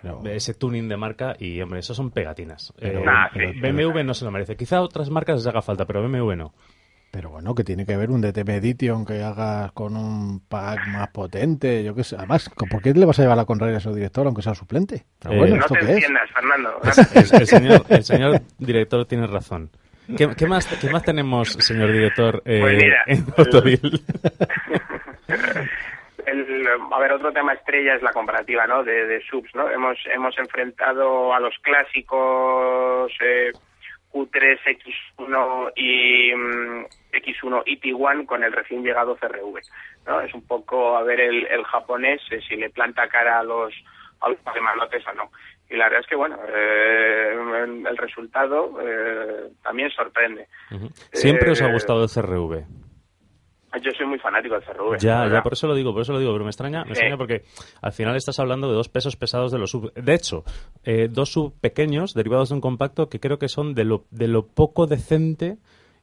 [0.00, 2.72] Pero- ese tuning de marca y, hombre, eso son pegatinas.
[2.78, 4.56] Pero- Eh, Nah, pero sí, BMW no se lo merece.
[4.56, 6.54] Quizá a otras marcas les haga falta, pero BMW no.
[7.10, 11.08] Pero bueno, que tiene que ver un DTM Edition que hagas con un pack más
[11.10, 11.84] potente.
[11.84, 12.16] Yo qué sé.
[12.16, 15.06] Además, ¿por qué le vas a llevar la contraria a su director, aunque sea suplente?
[15.20, 16.06] Pero Eh, bueno, No ¿esto te qué es?
[16.34, 16.70] Fernando.
[17.14, 19.70] El, el señor, el señor director tiene razón.
[20.16, 23.24] ¿Qué, qué más, ¿Qué más tenemos, señor director, eh, Pues mira, en?
[26.26, 28.82] El, a ver, otro tema estrella es la comparativa, ¿no?
[28.82, 29.68] De, de subs, ¿no?
[29.70, 33.52] Hemos hemos enfrentado a los clásicos eh,
[34.10, 34.58] Q3,
[35.18, 39.60] X1 y mm, X1 y T1 con el recién llegado CRV,
[40.06, 40.20] ¿no?
[40.20, 43.74] Es un poco a ver el, el japonés eh, si le planta cara a los
[44.20, 45.30] a los alemanotes o no.
[45.70, 47.32] Y la verdad es que bueno, eh,
[47.88, 50.46] el, resultado eh, también sorprende.
[51.12, 52.64] Siempre os ha Eh, gustado el CRV.
[53.82, 54.98] Yo soy muy fanático del CRV.
[54.98, 57.00] Ya, ya, por eso lo digo, por eso lo digo, pero me extraña, me Sí.
[57.00, 57.42] extraña porque
[57.82, 59.92] al final estás hablando de dos pesos pesados de los sub.
[59.94, 60.44] De hecho,
[60.84, 64.28] eh, dos sub pequeños derivados de un compacto que creo que son de lo, de
[64.28, 65.56] lo poco decente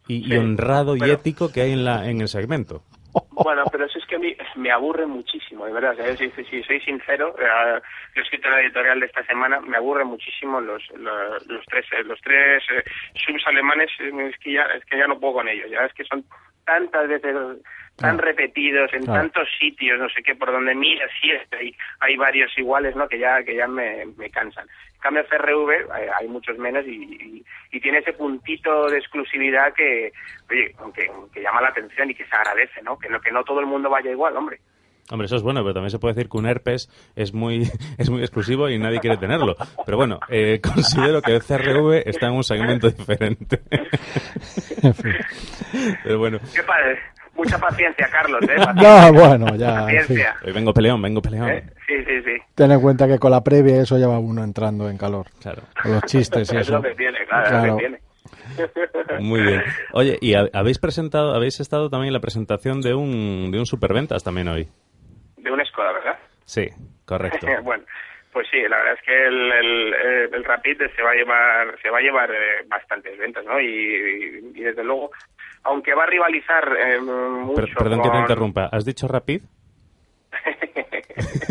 [0.08, 2.84] y, honrado y pero- ético que hay en, la, en el segmento.
[3.32, 5.96] Bueno, pero eso es que a mí me aburre muchísimo, de verdad.
[6.18, 7.82] Si, soy sincero, eh,
[8.16, 11.86] yo he escrito la editorial de esta semana, me aburre muchísimo los, los, los tres
[11.92, 12.84] eh, los tres eh,
[13.16, 16.06] subs alemanes, es que ya es que ya no puedo con ellos, ya es que
[16.06, 16.24] son
[16.66, 17.36] tantas veces
[18.02, 19.22] tan repetidos en Claro.
[19.22, 23.08] tantos sitios, no sé qué, por donde miras siempre hay, hay varios iguales, ¿no?
[23.08, 24.68] Que ya que ya me, me cansan.
[24.96, 29.74] En cambio CRV eh, hay muchos menos y, y, y tiene ese puntito de exclusividad
[29.74, 30.12] que,
[30.50, 32.98] oye, aunque, que llama la atención y que se agradece, ¿no?
[33.00, 34.60] Que no que no todo el mundo vaya igual, hombre.
[35.10, 36.88] Hombre, eso es bueno, pero también se puede decir que un herpes
[37.18, 37.64] es muy,
[37.98, 39.56] es muy exclusivo y nadie quiere tenerlo.
[39.86, 43.60] Pero bueno, eh, considero que el CRV está en un segmento diferente.
[44.84, 45.14] En fin.
[46.04, 47.00] Pero bueno, Qué padre.
[47.36, 48.56] Mucha paciencia, Carlos, ¿eh?
[48.76, 49.82] No, bueno, ya.
[49.86, 50.36] Paciencia.
[50.46, 51.50] hoy vengo peleón, vengo peleón.
[51.50, 51.64] ¿eh?
[51.88, 52.38] Sí, sí, sí.
[52.56, 55.28] Ten en cuenta que con la previa eso ya va uno entrando en calor.
[55.42, 55.64] Claro.
[55.82, 56.74] Con los chistes y es eso.
[56.74, 58.00] lo que tiene, claro, es lo que tiene.
[59.20, 59.64] Muy bien.
[59.94, 63.66] Oye, y ha- habéis presentado, habéis estado también en la presentación de un, de un
[63.66, 64.68] superventas también hoy.
[65.38, 66.20] De una escoda, ¿verdad?
[66.46, 66.68] Sí,
[67.06, 67.48] correcto.
[67.64, 67.84] bueno,
[68.34, 71.76] Pues sí, la verdad es que el, el, eh, el Rapid se va a llevar
[71.82, 73.60] se va a llevar eh, bastantes ventas, ¿no?
[73.60, 75.12] Y, y desde luego,
[75.64, 78.70] aunque va a rivalizar eh, mucho Per- perdón que te interrumpa.
[78.72, 79.42] ¿Has dicho Rapid?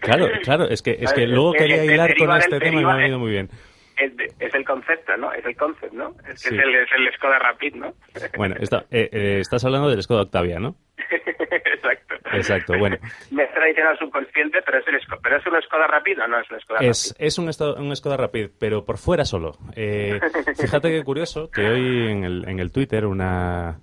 [0.00, 2.92] Claro, claro, es que, es que luego que- quería hilar con este tema y me
[2.92, 3.50] ha venido muy bien.
[3.98, 5.32] es, el concepto, ¿no?
[5.32, 6.14] Es el concept, ¿no?
[6.28, 6.56] Es que Sí.
[6.56, 7.94] es, el, es el Skoda Rapid, ¿no?
[8.36, 10.76] Bueno, está- eh, eh, estás hablando del Skoda Octavia, ¿no?
[11.50, 12.14] Exacto.
[12.32, 12.96] Exacto, bueno.
[13.30, 16.50] Me es tradicional subconsciente, pero es, el, pero es un Skoda Rapid o no es
[16.50, 17.26] un Skoda Es, Rapid.
[17.26, 19.52] es un, un Skoda Rapid, pero por fuera solo.
[19.74, 20.18] Eh,
[20.60, 23.80] fíjate qué curioso que hoy en el, en el Twitter una...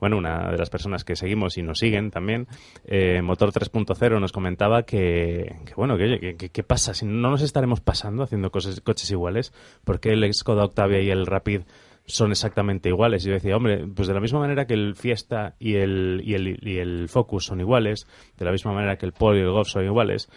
[0.00, 2.46] Bueno, una de las personas que seguimos y nos siguen también,
[2.84, 6.94] eh, Motor 3.0, nos comentaba que, que, bueno, que oye, que- que- ¿qué pasa?
[6.94, 9.52] Si no nos estaremos pasando haciendo cosas, coches iguales,
[9.84, 11.62] porque el Skoda Octavia y el Rapid
[12.08, 13.24] son exactamente iguales.
[13.24, 16.34] Y yo decía, hombre, pues de la misma manera que el Fiesta y el, y
[16.34, 18.06] el, y el Focus son iguales,
[18.36, 20.28] de la misma manera que el Polo y el Golf son iguales,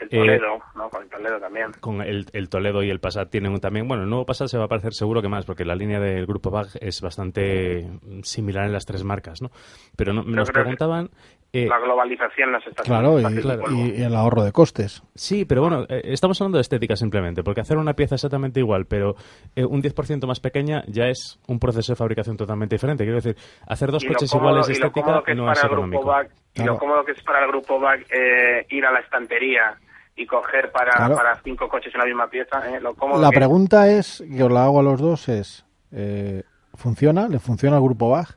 [0.00, 0.88] El eh, Toledo, ¿no?
[0.90, 1.72] Con el Toledo también.
[1.80, 4.58] con el, el Toledo y el Passat tienen un- también, bueno, el nuevo Passat se
[4.58, 7.88] va a parecer seguro que más, porque la línea del grupo BAG es bastante
[8.22, 9.50] similar en las tres marcas, ¿no?
[9.96, 11.10] Pero no- nos preguntaban...
[11.52, 15.02] eh, La globalización está Claro, y, el ahorro de costes.
[15.14, 18.86] Sí, pero bueno, eh, estamos hablando de estética simplemente, porque hacer una pieza exactamente igual,
[18.86, 19.14] pero
[19.56, 23.04] eh, un 10% más pequeña ya es un proceso de fabricación totalmente diferente.
[23.04, 23.36] Quiero decir,
[23.66, 26.04] hacer dos coches cómodo- iguales estética es no es económico.
[26.04, 29.76] BAC, y lo cómodo que es para el grupo BAC eh, ir a la estantería
[30.16, 31.14] y coger para, Claro.
[31.16, 32.80] para cinco coches en la misma pieza, ¿eh?
[32.80, 36.42] lo cómodo La que pregunta es, que os la hago a los dos, es, eh,
[36.74, 37.26] ¿funciona?
[37.28, 38.36] ¿Le funciona al grupo BAG?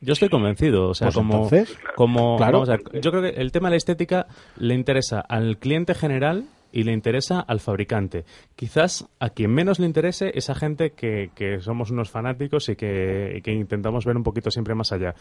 [0.00, 2.60] Yo estoy convencido, o sea, Pues como, entonces, como claro.
[2.60, 4.26] vamos a ver, yo creo que el tema de la estética
[4.58, 8.24] le interesa al cliente general y le interesa al fabricante.
[8.54, 12.76] Quizás a quien menos le interese es a gente que, que somos unos fanáticos y
[12.76, 15.14] que, y que intentamos ver un poquito siempre más allá.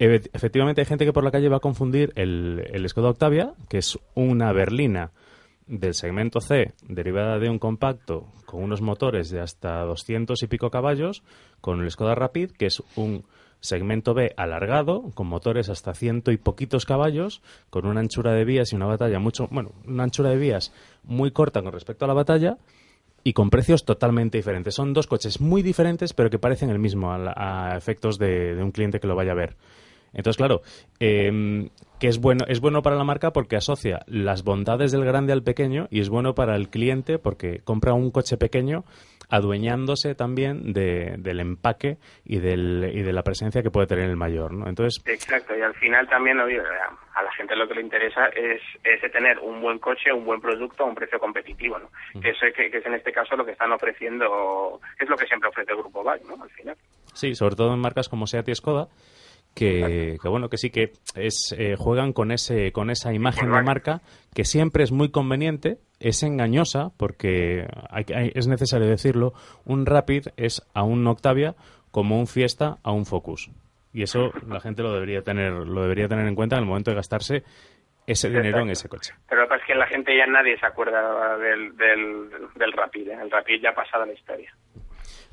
[0.00, 3.78] Efectivamente hay gente que por la calle va a confundir el, el Skoda Octavia, que
[3.78, 5.10] es una berlina
[5.68, 10.70] del segmento C derivada de un compacto con unos motores de hasta 200 y pico
[10.70, 11.22] caballos,
[11.60, 13.24] con el Skoda Rapid, que es un
[13.60, 18.72] segmento B alargado, con motores hasta ciento y poquitos caballos, con una anchura de vías
[18.72, 20.72] y una batalla mucho, bueno, una anchura de vías
[21.04, 22.58] muy corta con respecto a la batalla
[23.24, 24.74] y con precios totalmente diferentes.
[24.74, 28.70] Son dos coches muy diferentes, pero que parecen el mismo a, a efectos de, un
[28.70, 29.56] cliente que lo vaya a ver.
[30.12, 30.62] Entonces, claro,
[31.00, 35.32] eh, que es bueno, es bueno para la marca porque asocia las bondades del grande
[35.32, 38.84] al pequeño y es bueno para el cliente porque compra un coche pequeño
[39.28, 44.16] adueñándose también de- del empaque y, del, y de la presencia que puede tener el
[44.16, 44.52] mayor.
[44.52, 44.68] ¿no?
[44.68, 48.60] Entonces, Exacto, y al final también oye, a la gente lo que le interesa es,
[48.84, 51.88] es tener un buen coche, un buen producto a un precio competitivo, ¿no?
[52.20, 55.26] Que, es, que, que es en este caso lo que están ofreciendo, es lo que
[55.26, 56.42] siempre ofrece el Grupo BAC, ¿no?
[56.42, 56.76] Al final.
[57.14, 58.88] Sí, sobre todo en marcas como Seat y Skoda,
[59.58, 63.62] que, que bueno, que sí que es eh, juegan con ese con esa imagen de
[63.62, 64.00] marca
[64.34, 69.32] que siempre es muy conveniente, es engañosa porque hay, hay- es necesario decirlo,
[69.64, 71.54] un Rapid es a un Octavia
[71.90, 73.50] como un Fiesta a un Focus.
[73.92, 76.90] Y eso la gente lo debería tener lo debería tener en cuenta en el momento
[76.90, 77.42] de gastarse
[78.06, 79.12] ese dinero en ese coche.
[79.28, 82.72] Pero lo que pasa es que la gente ya nadie se acuerda del, del, del
[82.72, 83.18] Rapid, ¿eh?
[83.20, 84.50] El Rapid ya ha pasado la historia.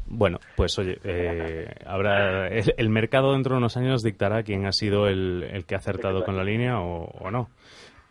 [0.08, 4.72] Bueno, pues oye, eh, habrá el, el mercado dentro de unos años dictará quién ha
[4.72, 7.50] sido el, el que ha acertado con la línea o, o no.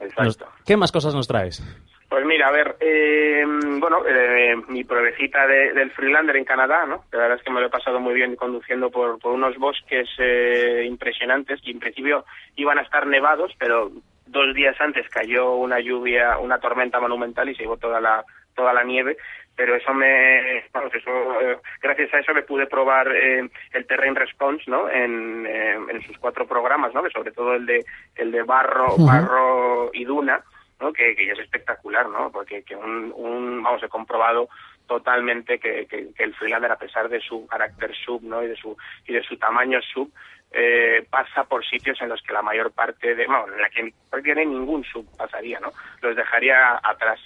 [0.01, 0.23] Exacto.
[0.25, 1.63] Nos- ¿Qué más cosas nos traes?
[2.09, 3.43] Pues mira, a ver, eh,
[3.81, 7.05] bueno, eh, mi pruebecita de- del Freelander en Canadá, ¿no?
[7.13, 10.09] La verdad es que me lo he pasado muy bien conduciendo por, por unos bosques
[10.19, 12.25] eh, impresionantes que en principio
[12.57, 13.91] iban a estar nevados, pero
[14.27, 18.25] dos días antes cayó una lluvia, una tormenta monumental y se llevó toda la
[18.55, 19.17] toda la nieve,
[19.57, 24.15] pero eso me, vamos, eso, eh, gracias a eso me pude probar eh, el Terrain
[24.15, 24.89] Response, ¿no?
[24.89, 27.03] En, eh, en sus cuatro programas, ¿no?
[27.03, 27.85] Que sobre todo el de
[28.17, 30.43] el de barro, barro y duna,
[30.81, 30.93] ¿no?
[30.93, 32.31] Que, que ya es espectacular, ¿no?
[32.31, 34.49] Porque que un, un vamos, he comprobado
[34.87, 38.43] totalmente que, que, que el Freelander, a pesar de su carácter sub, ¿no?
[38.43, 38.77] Y de su,
[39.07, 40.11] y de su tamaño sub,
[40.57, 43.93] eh, pasa por sitios en los que la mayor parte de, bueno, en la que
[44.09, 45.73] prácticamente ningún sub pasaría, ¿no?
[46.01, 47.21] Los dejaría atrás.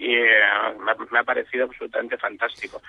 [0.00, 0.40] Y eh,
[0.82, 2.80] me, ha, me ha parecido absolutamente fantástico.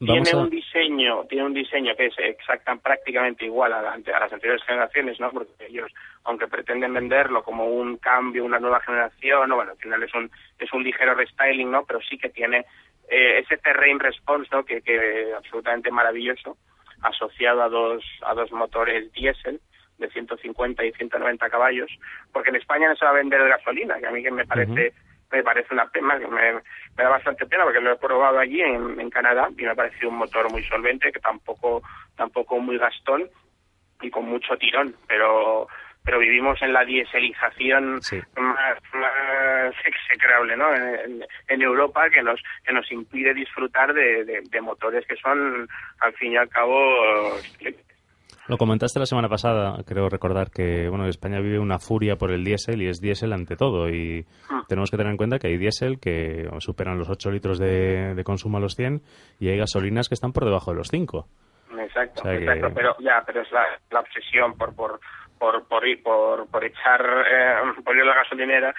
[0.00, 3.92] Vamos tiene a- un diseño, tiene un diseño que es exacta, prácticamente igual a, la
[3.92, 5.30] a las anteriores generaciones, ¿no?
[5.30, 5.90] Porque ellos,
[6.24, 9.56] aunque pretenden venderlo como un cambio, una nueva generación, ¿no?
[9.56, 11.84] bueno, al final es un es un ligero restyling, ¿no?
[11.86, 12.66] Pero sí que tiene
[13.08, 14.64] eh, ese terrain response, ¿no?
[14.64, 16.56] Que, que absolutamente maravilloso,
[17.02, 19.60] asociado a dos a dos motores diésel
[19.98, 21.90] de 150 y 190 caballos,
[22.32, 24.44] porque en España no se va a vender de gasolina, que a mí que me
[24.46, 24.92] parece
[25.32, 26.62] me parece una pena, que me, me
[27.04, 30.10] da bastante pena porque lo he probado allí en, en Canadá y me ha parecido
[30.10, 31.82] un motor muy solvente, que tampoco
[32.16, 33.28] tampoco muy gastón
[34.02, 35.66] y con mucho tirón, pero
[36.04, 38.20] pero vivimos en la dieselización Sí.
[38.36, 40.74] más, más execrable ¿no?
[40.74, 45.68] en, Europa que nos que nos impide disfrutar de, de- de motores que son
[46.00, 46.76] al fin y al cabo
[48.48, 52.42] Lo comentaste la semana pasada, creo recordar que bueno, España vive una furia por el
[52.44, 53.88] diésel y es diésel ante todo.
[53.88, 54.62] Y Ah.
[54.68, 58.24] tenemos que tener en cuenta que hay diésel que superan los 8 litros de, de
[58.24, 59.00] consumo a los 100
[59.38, 61.26] y hay gasolinas que están por debajo de los 5.
[61.78, 65.00] exacto, O sea que- exacto pero ya pero es la, la obsesión por por
[65.38, 68.74] por por ir por, por echar eh, por ir a la gasolinera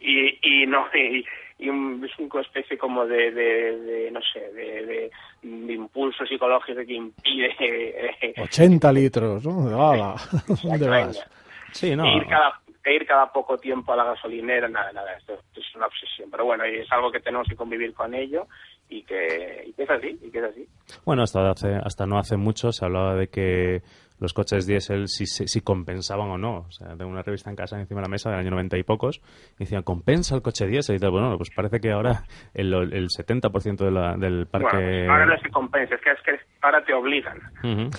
[0.00, 1.24] y, y no y,
[1.58, 5.10] y un, es una especie como de, de, de, no sé de, de,
[5.42, 9.90] de impulso psicológico que impide eh, 80 litros, ¿no?
[9.90, 10.14] ¡Hala!
[10.62, 11.28] ¿Dónde vas?
[11.72, 12.04] Sí, no.
[12.04, 15.60] E ir cada e ir cada poco tiempo a la gasolinera nada nada esto, esto
[15.60, 18.46] es una obsesión pero bueno y es algo que tenemos que convivir con ello
[18.88, 20.66] y que, y que es así y que es así
[21.04, 23.82] Bueno, hasta, hace, hasta no hace mucho se hablaba de que
[24.20, 26.66] los coches diésel si, si, si compensaban o no.
[26.68, 28.82] O sea, tengo una revista en casa encima de la mesa del año 90 y
[28.82, 29.20] pocos
[29.56, 30.96] y decían, ¿compensa el coche diésel?
[30.96, 31.10] Y tal.
[31.10, 34.76] Bueno, pues parece que ahora el, el 70% de la, del parque...
[34.76, 37.38] bueno ahora no es que compense es que es que ahora te obligan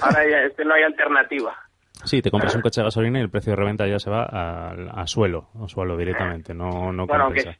[0.01, 1.55] ahora ya es que no hay alternativa
[2.05, 4.23] Sí, te compras un coche de gasolina y el precio de reventa ya se va
[4.23, 7.59] a, a suelo, a suelo directamente, no, no bueno aunque compensa.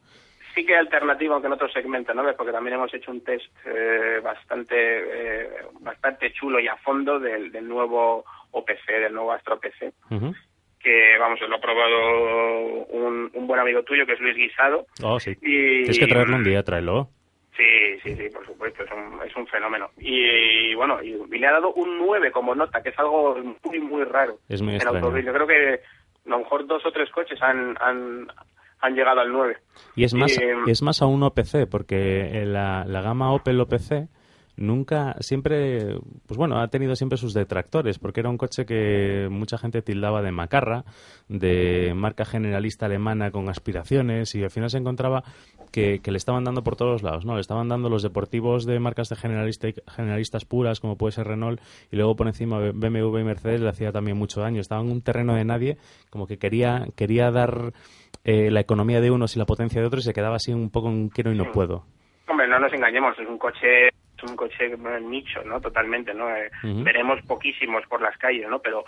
[0.56, 3.46] sí que hay alternativa aunque en otro segmento no porque también hemos hecho un test
[3.66, 5.50] eh, bastante eh,
[5.82, 10.34] bastante chulo y a fondo del, del nuevo OPC del nuevo Astra OPC Ujú.
[10.80, 15.20] que vamos lo ha probado un, un buen amigo tuyo que es Luis Guisado Oh,
[15.20, 15.32] sí.
[15.42, 17.10] y Tienes que traerlo un día, tráelo.
[17.58, 19.90] Sí, sí, sí, por supuesto, es un, es un fenómeno.
[19.98, 23.36] Y, bueno, y, y le ha dado un 9 como nota, que es algo
[23.66, 24.38] muy, muy raro.
[24.48, 25.18] Es muy en extraño.
[25.20, 28.28] Yo creo que a lo mejor dos o tres coches han, han,
[28.80, 29.58] han llegado al 9.
[29.98, 34.08] Y es más, Eh, es más aún OPC, porque en la, la gama Opel OPC
[34.60, 35.96] nunca, siempre,
[36.28, 40.22] pues bueno, ha tenido siempre sus detractores, porque era un coche que mucha gente tildaba
[40.22, 40.84] de macarra,
[41.28, 45.24] de marca generalista alemana con aspiraciones, y al final se encontraba
[45.72, 47.36] que, le estaban dando por todos lados, ¿no?
[47.36, 51.62] Le estaban dando los deportivos de marcas de generalista, generalistas puras, como puede ser Renault,
[51.92, 54.60] y luego por encima BMW y Mercedes le hacía también mucho daño.
[54.60, 55.78] Estaba en un terreno de nadie,
[56.10, 57.72] como que quería, quería dar
[58.26, 60.70] eh, la economía de unos y la potencia de otros, y se quedaba así un
[60.70, 61.86] poco en quiero y no puedo.
[62.28, 63.90] Hombre, no nos engañemos, es un coche
[64.24, 65.60] es un coche nicho, ¿no?
[65.62, 66.30] Totalmente, ¿no?
[66.36, 66.50] Eh.
[66.64, 68.60] Veremos poquísimos por las calles, ¿no?
[68.60, 68.86] Pero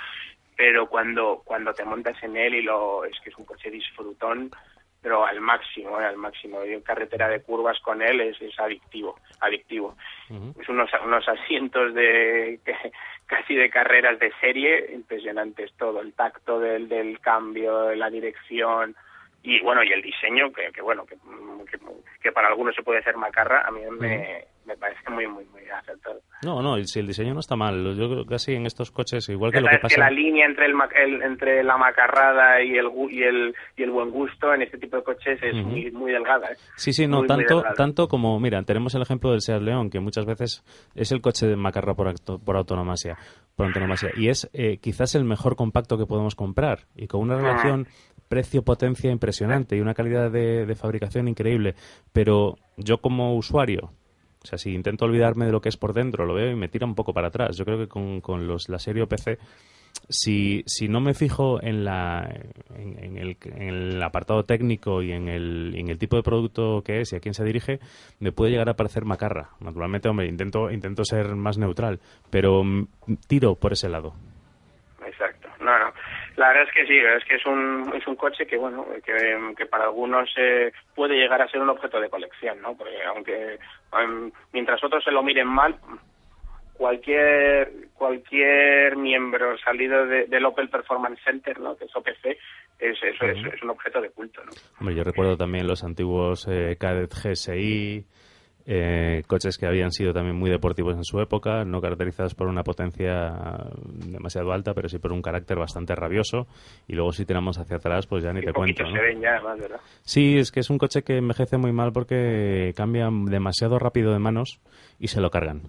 [0.56, 4.52] pero cuando cuando te montas en él y lo es que es un coche disfrutón,
[5.02, 6.06] pero al máximo, ¿eh?
[6.06, 6.64] al máximo.
[6.66, 9.96] Y en carretera de curvas con él es, es adictivo, adictivo.
[10.60, 12.60] Es unos unos asientos de
[13.26, 18.96] casi de carreras de serie impresionantes todo, el tacto del del cambio, la dirección
[19.44, 21.16] y bueno y el diseño que, que bueno que,
[21.70, 21.78] que,
[22.22, 25.62] que para algunos se puede hacer macarra a mí me, me parece muy muy muy
[25.70, 27.96] acertado No, no, si el diseño no está mal.
[27.96, 30.10] Yo creo que así en estos coches, igual que lo que sabes que pasa...
[30.10, 34.54] la línea entre el, entre la macarrada y el y el y el buen gusto
[34.54, 36.56] en este tipo de coches es muy muy delgada ¿eh?
[36.76, 40.00] Sí, sí, no, Muy, tanto, tanto como, mira, tenemos el ejemplo del Seat León, que
[40.00, 40.64] muchas veces
[40.96, 43.18] es el coche de macarra por, acto- por autonomasia,
[43.56, 47.38] por antonomasia, y es eh, quizás el mejor compacto que podemos comprar, y con una
[47.38, 47.88] relación
[48.32, 51.76] precio-potencia impresionante y una calidad de, fabricación increíble,
[52.14, 53.92] pero yo como usuario,
[54.42, 56.70] o sea, si intento olvidarme de lo que es por dentro, lo veo y me
[56.70, 57.58] tira un poco para atrás.
[57.58, 59.38] Yo creo que con, los, la serie OPC,
[60.08, 62.34] si, si no me fijo en, la,
[62.74, 67.02] en, el, en el apartado técnico y en el, en el tipo de producto que
[67.02, 67.82] es y a quién se dirige,
[68.22, 69.50] me puede llegar a parecer macarra.
[69.60, 72.64] Naturalmente, hombre, intento, intento ser más neutral, pero
[73.28, 74.14] tiro por ese lado.
[76.38, 79.54] La verdad es que sí, es que es un, es un coche que, bueno, que,
[79.58, 82.76] que para algunos eh, puede llegar a ser un objeto de colección, ¿no?
[82.76, 83.60] Porque aunque
[84.02, 85.78] em, mientras otros se lo miren mal,
[86.74, 91.76] cualquier cualquier miembro salido de- del Opel Performance Center, ¿no?
[91.78, 92.26] Que es OPC,
[92.80, 94.52] es, eso es, es un objeto de culto, ¿no?
[94.80, 98.06] Hombre, yo recuerdo también los antiguos eh, Cadet GSI,
[98.66, 102.64] eh, coches que habían sido también muy deportivos en su época, no caracterizados por una
[102.64, 103.34] potencia
[104.06, 106.48] demasiado alta, pero sí por un carácter bastante rabioso.
[106.88, 108.84] Y luego si tiramos hacia atrás, pues ya ni Y te cuento.
[109.22, 109.80] ya, además, ¿verdad?
[110.04, 114.20] Sí, es que es un coche que envejece muy mal porque cambia demasiado rápido de
[114.20, 114.60] manos
[115.00, 115.62] y se lo cargan.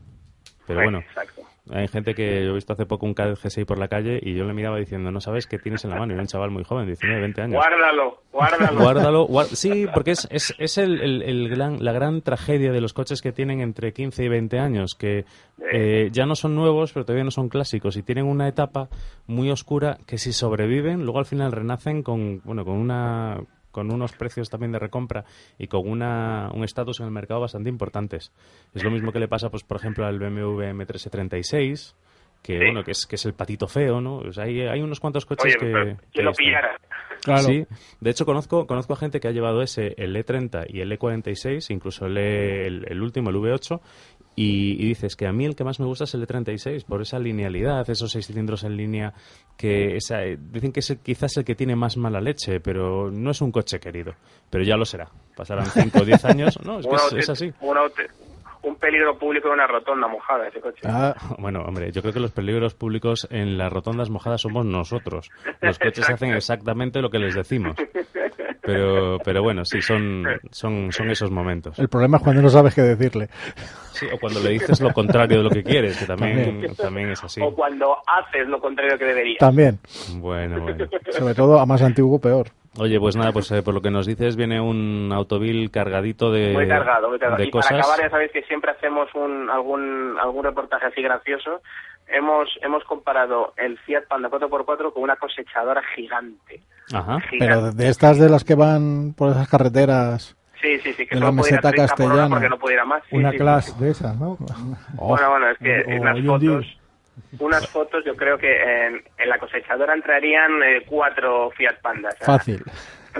[0.66, 1.41] Pero Sí, bueno, Exacto.
[1.70, 4.34] Hay gente que yo he visto hace poco un Cadet GSI por la calle y
[4.34, 6.12] yo le miraba diciendo, no sabes qué tienes en la mano.
[6.12, 7.54] Y era un chaval muy joven, 19, 20 años.
[7.56, 8.80] Guárdalo, guárdalo.
[8.80, 12.92] Guárdalo, sí, porque es, es, es el, el- el gran, la gran tragedia de los
[12.92, 15.24] coches que tienen entre 15 y 20 años, que
[15.72, 18.88] eh, ya no son nuevos, pero todavía no son clásicos y tienen una etapa
[19.26, 23.38] muy oscura que si sobreviven, luego al final renacen con, bueno, con una
[23.72, 25.24] con unos precios también de recompra
[25.58, 28.30] y con una, un estatus en el mercado bastante importantes.
[28.74, 31.94] Es lo mismo que le pasa, pues por ejemplo, al BMW M336,
[32.42, 32.64] que Sí.
[32.64, 34.16] bueno, que es, que es el patito feo, ¿no?
[34.18, 35.72] O sea, hay, hay unos cuantos coches Oye, que...
[35.72, 36.44] pero que lo están.
[36.44, 36.76] pillara.
[37.22, 37.42] Claro.
[37.42, 37.64] Sí,
[38.00, 41.70] de hecho conozco conozco a gente que ha llevado ese, el E30 y el E46,
[41.72, 43.80] incluso el, E- el, el último, el V8,
[44.34, 47.02] y, y dices que a mí el que más me gusta es el E36, por
[47.02, 49.12] esa linealidad, esos seis cilindros en línea,
[49.56, 53.10] que esa, eh, dicen que es el- quizás el que tiene más mala leche, pero
[53.10, 54.14] no es un coche querido,
[54.50, 55.08] pero ya lo será.
[55.36, 57.52] Pasarán 5 o 10 años, no, es que Un es, autént- es así.
[58.62, 60.80] Un peligro público de una rotonda mojada ese coche.
[60.84, 65.30] Ah, Bueno, hombre, yo creo que los peligros públicos en las rotondas mojadas somos nosotros.
[65.60, 67.74] Los coches hacen exactamente lo que les decimos.
[68.64, 71.76] Pero, pero bueno, sí, son, son, son esos momentos.
[71.80, 73.28] el problema es cuando no sabes qué decirle.
[73.90, 76.74] Sí, o cuando le dices lo contrario de lo que quieres, que también, También.
[76.76, 77.40] también es así.
[77.42, 79.38] O cuando haces lo contrario que deberías.
[79.38, 79.80] También.
[80.14, 80.86] Bueno, bueno.
[81.10, 82.46] Sobre todo a más antiguo, peor.
[82.78, 86.52] Oye, pues nada, pues eh, por lo que nos dices, viene un autovil cargadito de,
[86.54, 87.42] Muy cargado, muy cargado.
[87.42, 87.70] de Y cosas.
[87.70, 91.60] para acabar, ya sabéis que siempre hacemos un, algún, algún reportaje así gracioso.
[92.08, 96.62] Hemos, hemos comparado el Fiat Panda 4x4 con una cosechadora gigante.
[96.94, 97.18] Ajá.
[97.30, 97.76] Pero Gigante.
[97.76, 100.36] de, de estas de las que van por esas carreteras.
[100.62, 102.28] Sí, sí, sí, que de la meseta 30 por hora castellana.
[102.36, 103.02] porque no puede ir a más.
[103.10, 103.84] Sí, Una sí, clase sí.
[103.84, 104.38] de esas, ¿no?
[104.96, 106.66] Oh, Bueno, bueno, es que O- en las fotos,
[107.38, 112.16] unas fotos yo creo que en, en la cosechadora entrarían eh, cuatro Fiat Pandas.
[112.18, 112.62] sea, fácil.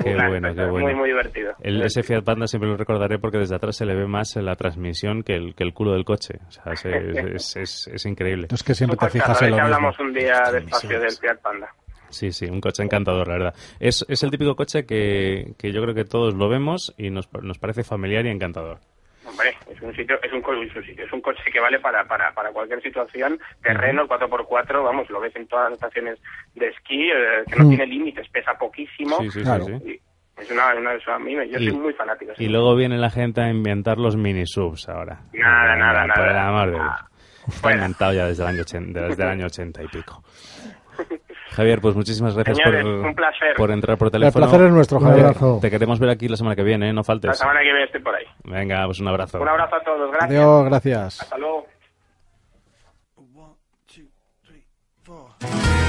[0.03, 0.87] Qué bueno, qué bueno.
[0.87, 1.53] Muy, muy divertido.
[1.61, 4.47] El, ese Fiat Panda siempre lo recordaré porque desde atrás se le ve más en
[4.47, 6.39] la transmisión que el, que el culo del coche.
[6.49, 8.49] O sea, es, es, es- es increíble.
[8.51, 9.65] Es que siempre te fijas en lo mismo.
[9.67, 11.69] hablamos un día despacio del Fiat Panda.
[12.09, 13.55] Sí, sí, un coche encantador, la verdad.
[13.81, 17.31] Es, es el típico coche que, que yo creo que todos lo vemos y nos,
[17.43, 18.81] nos parece familiar y encantador.
[19.51, 22.05] Hombre, es un sitio, es un, es un sitio, es un coche que vale para,
[22.07, 23.39] para, para cualquier situación.
[23.63, 26.19] Terreno, el 4x4, vamos, lo ves en todas las estaciones
[26.55, 27.69] de esquí, eh, que no Mm.
[27.71, 29.17] tiene límites, pesa poquísimo.
[29.21, 29.65] Sí, sí, Claro.
[29.65, 30.01] sí,
[30.39, 32.33] es una, una, eso a mí, yo Y- soy muy fanático.
[32.39, 35.21] Y luego viene la gente a inventar los mini subs ahora.
[35.33, 36.49] Nada, Venga, nada, por el nada.
[36.49, 36.87] amor de Dios.
[36.89, 37.09] Ah,
[37.49, 40.23] Está inventado ya desde el año 80, desde el año 80 y pico.
[41.55, 43.55] Javier, pues muchísimas gracias Señores, por, un placer.
[43.57, 44.47] por entrar por El teléfono.
[44.47, 45.35] placer es nuestro, Javier.
[45.61, 46.93] Te queremos ver aquí la semana que viene, ¿eh?
[46.93, 47.39] no La faltes.
[47.39, 48.25] semana que viene estoy por ahí.
[48.45, 49.41] Venga, pues un abrazo.
[49.41, 50.31] Un abrazo a todos, gracias.
[50.31, 51.23] Adiós, gracias.
[51.23, 51.67] Hasta luego.
[53.17, 53.55] One,
[53.87, 54.05] two,
[54.45, 55.82] three,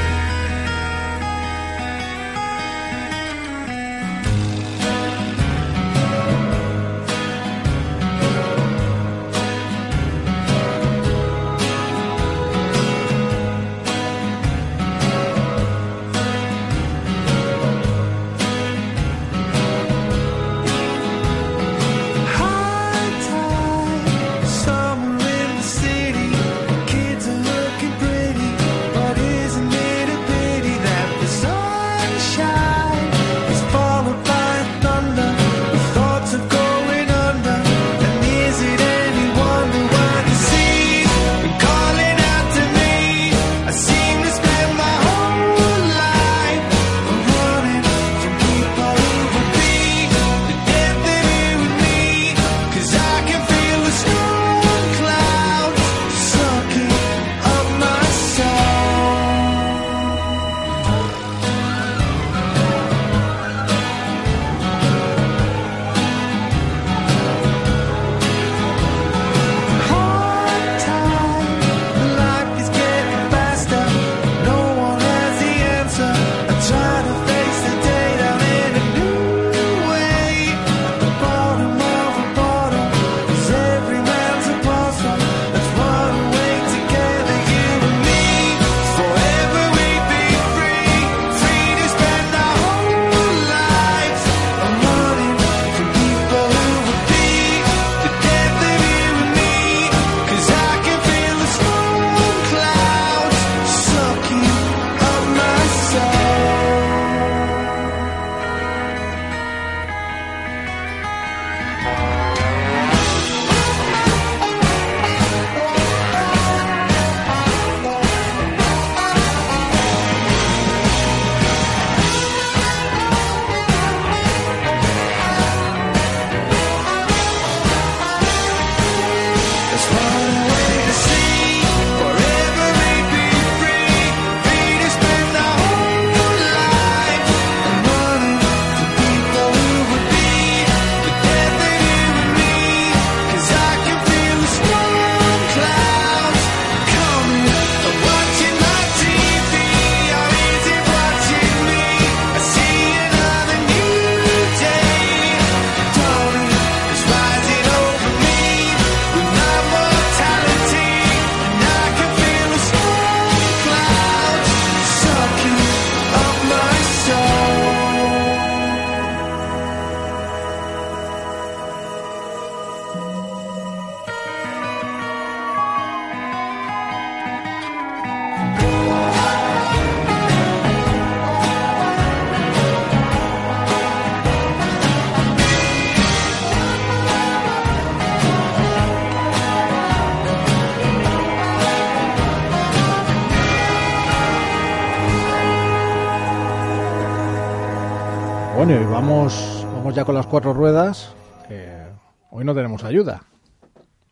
[200.06, 201.14] con las cuatro ruedas.
[201.47, 201.84] que
[202.32, 203.24] hoy no tenemos ayuda.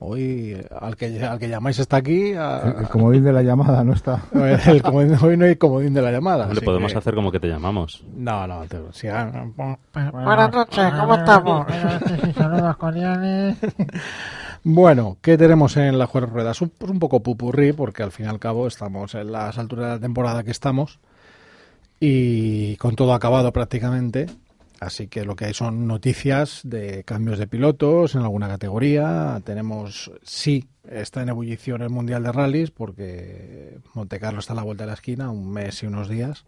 [0.04, 2.34] Hoy al que, al que llamáis está aquí.
[2.34, 4.24] a- El, el comodín de la llamada no está.
[4.34, 6.46] el comodín- hoy no hay comodín de la llamada.
[6.46, 8.04] Así podemos que- hacer como que te llamamos.
[8.16, 11.68] No, no, te- si Buenas noches, ¿cómo estamos?
[12.36, 13.58] Saludos cordiales.
[14.64, 16.62] Bueno, ¿qué tenemos en las cuatro ruedas?
[16.62, 19.86] Un, pues un poco pupurrí, porque al fin y al cabo estamos en las alturas
[19.88, 21.00] de la temporada que estamos
[22.00, 24.28] y con todo acabado prácticamente.
[24.82, 29.40] Así que lo que hay son noticias de cambios de pilotos en alguna categoría.
[29.46, 34.64] Tenemos, sí, está en ebullición el Mundial de Rallys, porque Monte Carlo está a la
[34.64, 36.46] vuelta de la esquina, un mes y unos días.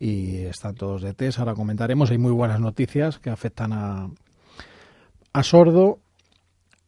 [0.00, 1.38] Y están todos de test.
[1.38, 2.10] Ahora comentaremos.
[2.10, 4.10] Hay muy buenas noticias que afectan a,
[5.32, 6.00] a Sordo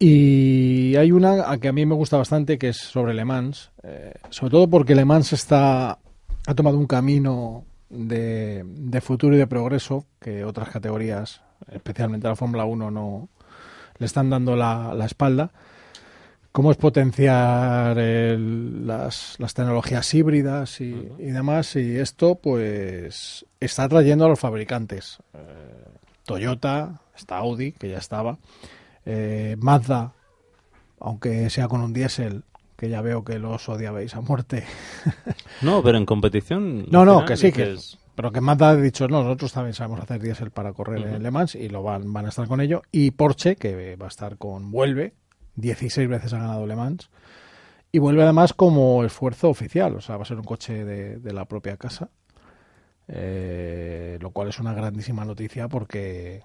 [0.01, 3.71] y hay una a que a mí me gusta bastante que es sobre Le Mans,
[3.85, 6.01] eh, sobre todo porque Le Mans está
[6.45, 12.37] ha tomado un camino de, de futuro y de progreso que otras categorías, especialmente la
[12.37, 13.28] Fórmula 1, no
[13.99, 15.51] le están dando la, la espalda.
[16.53, 21.76] Cómo es potenciar el- las, las tecnologías híbridas y, y demás.
[21.76, 25.18] Y esto, pues, está trayendo a los fabricantes.
[25.34, 25.84] Eh,
[26.24, 28.39] Toyota, está Audi, que ya estaba.
[29.05, 30.14] Eh, Mazda,
[30.99, 32.43] aunque sea con un diésel,
[32.77, 34.64] que ya veo que los odiabais a muerte.
[35.62, 36.87] No, pero en competición.
[36.91, 40.01] No, no, que sí, que, dices, pero que Mazda ha dicho, no, nosotros también sabemos
[40.01, 42.83] hacer diésel para correr en Le Mans y lo van, van a estar con ello.
[42.93, 45.14] Y Porsche, que va a estar con Vuelve,
[45.57, 47.11] 16 veces ha ganado Le Mans.
[47.91, 51.33] Y vuelve además como esfuerzo oficial, o sea, va a ser un coche de, de
[51.33, 52.11] la propia casa.
[53.09, 56.43] Eh, lo cual es una grandísima noticia porque,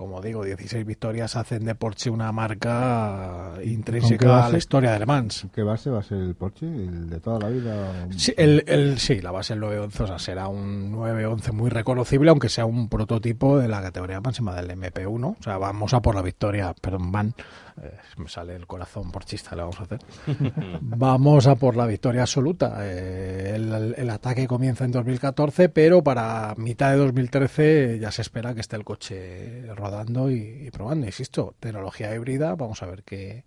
[0.00, 4.92] como digo, 16 victorias hacen de Porsche una marca ¿Con qué intrínseca a la historia
[4.92, 5.46] de Le Mans.
[5.54, 6.64] ¿Qué base va a ser el Porsche?
[6.66, 8.06] ¿El de toda la vida?
[8.16, 12.30] Sí, el, el- sí, la base del 911, o sea, será un 911 muy reconocible,
[12.30, 15.36] aunque sea un prototipo de la categoría máxima del MP1.
[15.38, 17.34] O sea, vamos a por la victoria, perdón, van,
[17.82, 20.00] eh, me sale el corazón porchista, le vamos a hacer.
[20.80, 22.78] vamos a por la victoria absoluta.
[22.80, 28.60] Eh, el, ataque comienza en 2014, pero para mitad de 2013 ya se espera que
[28.60, 31.06] esté el coche rodando y, probando.
[31.06, 33.44] Insisto, tecnología híbrida, vamos a ver qué,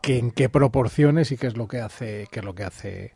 [0.00, 3.14] que en qué proporciones y qué es lo que hace qué es lo que hace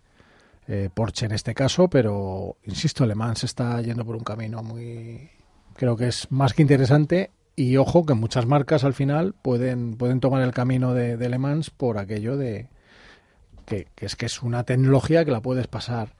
[0.66, 5.30] eh, Porsche en este caso pero insisto Le Mans está yendo por un camino muy
[5.74, 7.30] creo que es más que interesante
[7.60, 11.38] y ojo que muchas marcas al final pueden pueden tomar el camino de, de Le
[11.38, 12.68] Mans por aquello de
[13.66, 16.14] que, que es que es una tecnología que la puedes pasar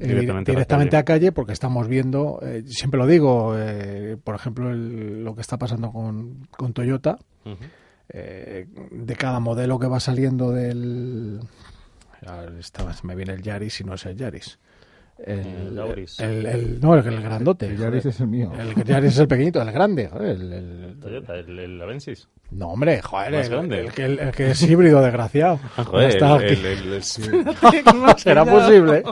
[0.00, 0.98] eh, directamente, a directamente calle.
[1.00, 5.40] a calle porque estamos viendo, eh, siempre lo digo, eh, por ejemplo, el- lo que
[5.40, 7.18] está pasando con, con Toyota,
[8.10, 11.40] eh, de cada modelo que va saliendo del...
[12.58, 14.58] estaba- me viene el Yaris y no es el Yaris.
[15.18, 16.18] El Auris.
[16.20, 17.66] el- el- no, el, el grandote.
[17.66, 18.50] El Yaris es el mío.
[18.58, 20.08] El Yaris es el pequeñito, el grande.
[20.08, 22.28] joder, el- el- Toyota, el, el Avensis.
[22.50, 23.80] no, hombre, joder, Más el, grande.
[23.80, 25.60] el que, el que es híbrido, desgraciado.
[25.76, 26.54] Joder, está el, aquí.
[26.54, 27.02] el- el- el-
[28.18, 29.04] Será posible.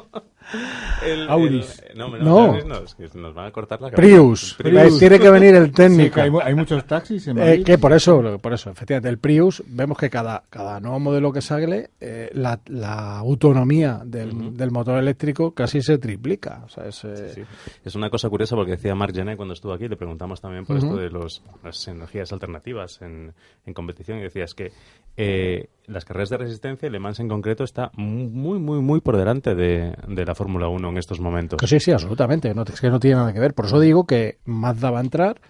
[1.07, 1.83] El- Auris.
[1.91, 2.39] el- no, no, No.
[2.47, 4.03] Auris no, es que nos van a cortar la cabeza.
[4.09, 4.55] Prius.
[4.59, 4.99] Prius.
[4.99, 6.21] Tiene que venir el técnico.
[6.21, 9.63] hay, mu- hay muchos taxis en Eh, que por eso, por eso, efectivamente, el Prius,
[9.67, 15.53] vemos que cada, cada nuevo modelo que sale, eh, la, la autonomía del, motor eléctrico
[15.55, 16.63] casi se triplica.
[16.65, 17.43] O sea, es, eh, Sí.
[17.85, 20.77] Es una cosa curiosa porque decía Marc Gené cuando estuvo aquí, le preguntamos también por
[20.79, 23.33] esto de los, las energías alternativas en,
[23.67, 24.73] en competición y decía es que
[25.17, 29.55] eh, las carreras de resistencia, Le Mans en concreto, está muy, muy, muy por delante
[29.55, 31.59] de, de la Fórmula 1 en estos momentos.
[31.59, 32.55] que sí, sí, absolutamente.
[32.55, 33.55] No, es que no tiene nada que ver.
[33.55, 35.41] Por eso digo que Mazda va a entrar,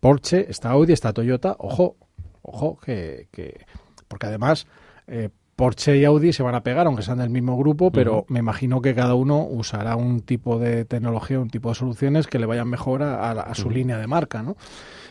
[0.00, 1.56] Porsche, está Audi, está Toyota.
[1.58, 1.96] Ojo,
[2.42, 3.28] ojo, que.
[3.32, 3.64] que
[4.08, 4.66] porque además.
[5.06, 8.38] eh, Porsche y Audi se van a pegar, aunque sean del mismo grupo, pero me
[8.38, 12.46] imagino que cada uno usará un tipo de tecnología, un tipo de soluciones que le
[12.46, 14.56] vayan mejor a, a la- a su línea de marca, ¿no?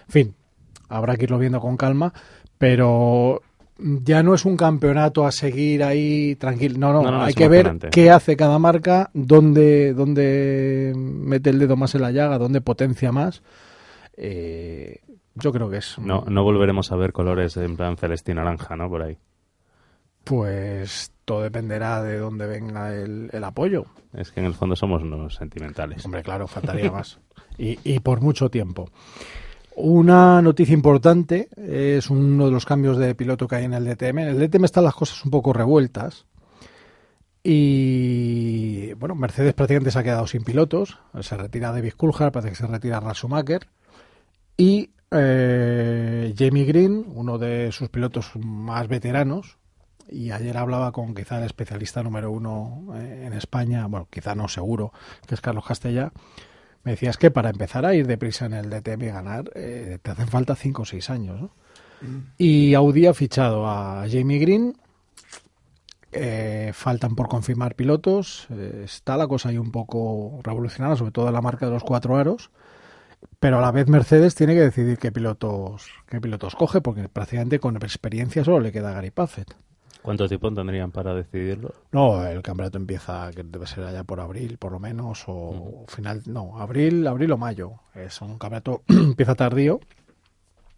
[0.07, 0.35] En fin,
[0.87, 2.13] habrá que irlo viendo con calma,
[2.57, 3.41] pero
[3.79, 6.77] ya no es un campeonato a seguir ahí tranquilo.
[6.77, 11.59] No, no, No, no, hay que ver qué hace cada marca, dónde, dónde mete el
[11.59, 13.41] dedo más en la llaga, dónde potencia más.
[14.17, 14.99] Eh,
[15.35, 15.97] yo creo que es.
[15.99, 18.89] No, no volveremos a ver colores en plan celeste y naranja, ¿no?
[18.89, 19.17] Por ahí.
[20.23, 23.85] Pues todo dependerá de dónde venga el, el apoyo.
[24.13, 26.03] Es que en el fondo somos unos sentimentales.
[26.05, 27.19] Hombre, claro, faltaría más.
[27.57, 28.89] Y, y por mucho tiempo.
[29.81, 34.19] Una noticia importante es uno de los cambios de piloto que hay en el DTM.
[34.19, 36.25] En el DTM están las cosas un poco revueltas.
[37.41, 40.99] Y bueno, Mercedes prácticamente se ha quedado sin pilotos.
[41.21, 43.69] Se retira David Coulthard, parece que se retira Ralf Schumacher.
[44.57, 49.59] Y eh, Jamie Green, uno de sus pilotos más veteranos,
[50.09, 54.49] y ayer hablaba con quizá el especialista número uno eh, en España, bueno, quizá no
[54.49, 54.91] seguro,
[55.25, 56.11] que es Carlos Castella,
[56.83, 60.11] me decías que para empezar a ir deprisa en el DTM y ganar, eh, te
[60.11, 61.51] hacen falta 5 o 6 años, ¿no?
[62.37, 64.75] Y Audi ha fichado a Jamie Green.
[66.11, 68.47] eh, faltan por confirmar pilotos.
[68.51, 71.83] eh, está la cosa ahí un poco revolucionada, sobre todo en la marca de los
[71.83, 72.49] cuatro aros.
[73.39, 77.59] Pero a la vez Mercedes tiene que decidir qué pilotos, qué pilotos coge, porque prácticamente
[77.59, 79.55] con experiencia solo le queda Gary Paffett.
[80.01, 81.73] ¿Cuánto tiempo tendrían para decidirlo?
[81.91, 86.21] No, el campeonato empieza, que debe ser allá por abril, por lo menos, o final,
[86.25, 87.73] no, abril, abril o mayo.
[87.93, 89.79] Es un campeonato, empieza tardío.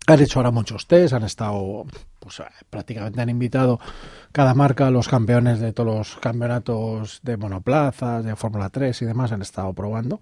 [0.07, 1.86] Han hecho ahora muchos test, han estado,
[2.19, 3.80] pues eh, prácticamente han invitado
[4.32, 9.05] cada marca a los campeones de todos los campeonatos de monoplazas, de Fórmula 3 y
[9.05, 10.19] demás, han estado probando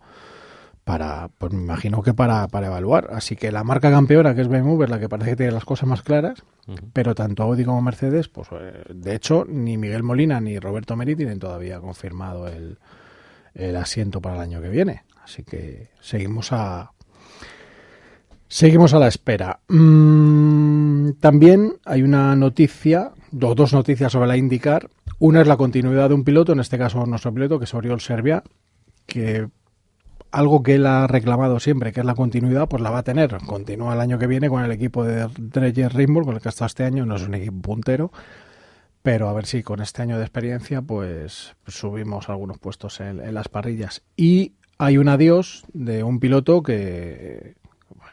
[0.89, 3.09] para, pues me imagino que para, para evaluar.
[3.11, 5.63] Así que la marca campeona, que es BMW, es la que parece que tiene las
[5.63, 6.41] cosas más claras,
[6.93, 11.15] pero tanto Audi como Mercedes, pues eh, de hecho, ni Miguel Molina ni Roberto Meri
[11.15, 12.79] tienen todavía confirmado el,
[13.53, 15.03] el asiento para el año que viene.
[15.23, 16.91] Así que seguimos a.
[18.47, 19.59] Seguimos a la espera.
[19.67, 24.89] Mm, también hay una noticia, o dos noticias sobre la IndyCar.
[25.19, 28.01] Una es la continuidad de un piloto, en este caso nuestro piloto, que es Oriol
[28.01, 28.41] Serbia,
[29.05, 29.49] que
[30.31, 33.37] algo que él ha reclamado siempre, que es la continuidad, pues la va a tener.
[33.45, 36.51] Continúa el año que viene con el equipo de Dreyer Rainbow, con el que ha
[36.51, 38.11] estado este año, no es un equipo puntero,
[39.01, 43.33] pero a ver si con este año de experiencia, pues subimos algunos puestos en, en
[43.33, 44.03] las parrillas.
[44.15, 47.55] Y hay un adiós de un piloto que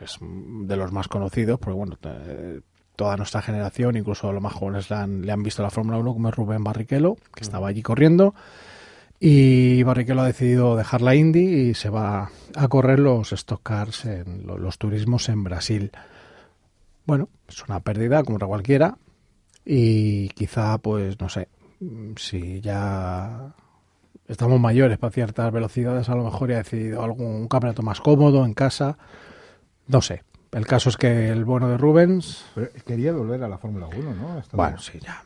[0.00, 2.60] es de los más conocidos, porque bueno, eh,
[2.96, 6.12] toda nuestra generación, incluso los más jóvenes, le han, le han visto la Fórmula 1,
[6.12, 8.34] como es Rubén Barrichello, que estaba allí corriendo.
[9.18, 14.04] Y Barrichello ha decidido dejar la Indy y se va a correr los stock cars,
[14.04, 15.90] en lo- los, turismos en Brasil.
[17.06, 18.98] Bueno, es una pérdida como otra cualquiera
[19.64, 21.48] y quizá, pues, no sé,
[22.16, 23.54] si ya
[24.28, 28.44] estamos mayores para ciertas velocidades, a lo mejor ya ha decidido algún campeonato más cómodo
[28.44, 28.98] en casa.
[29.86, 30.24] No sé.
[30.52, 34.14] El caso es que el bueno de Rubens, Pero quería volver a la Fórmula 1,
[34.14, 34.38] ¿no?
[34.38, 35.22] Hasta- bueno, sí, ya.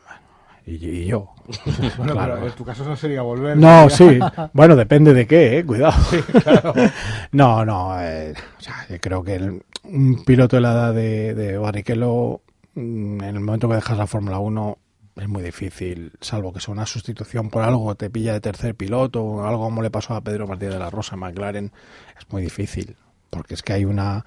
[0.79, 1.29] Y, y yo.
[1.97, 2.35] Bueno, claro.
[2.35, 3.57] pero en tu caso no sería volver.
[3.57, 4.19] No, sí.
[4.53, 5.65] Bueno, depende de qué, eh.
[5.65, 5.95] Cuidado.
[7.31, 7.99] No, no.
[8.01, 12.41] eh, o sea, yo creo que el- un piloto de la edad de, de Barrichello,
[12.75, 14.77] mm, en el momento que dejas la Fórmula 1,
[15.17, 19.23] es muy difícil, salvo que sea una sustitución por algo, te pilla de tercer piloto,
[19.23, 21.71] o algo como le pasó a Pedro Martínez de la Rosa en McLaren,
[22.17, 22.95] es muy difícil.
[23.29, 24.25] Porque es que hay una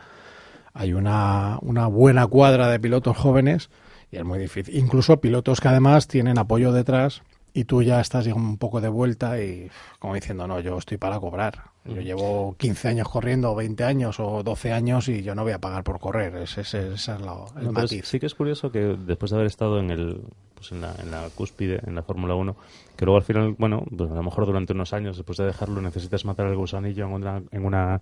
[0.77, 3.71] hay una, una buena cuadra de pilotos jóvenes
[4.15, 4.77] y es muy difícil.
[4.77, 9.41] Incluso pilotos que además tienen apoyo detrás y tú ya estás un poco de vuelta
[9.41, 11.73] y como diciendo, no, yo estoy para cobrar.
[11.85, 15.53] Yo llevo 15 años corriendo, o 20 años o 12 años y yo no voy
[15.53, 16.35] a pagar por correr.
[16.37, 18.07] Ese, ese- ese es la- el matiz.
[18.07, 20.23] sí que es curioso que después de haber estado en el
[20.55, 22.57] pues en la, en la cúspide, en la Fórmula 1,
[22.97, 25.83] que luego al final, bueno, pues a lo mejor durante unos años, después de dejarlo,
[25.83, 28.01] necesitas matar el gusanillo en una, en una,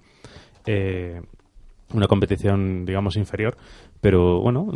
[0.64, 1.20] eh,
[1.92, 3.56] una competición, digamos, inferior.
[4.00, 4.68] Pero bueno,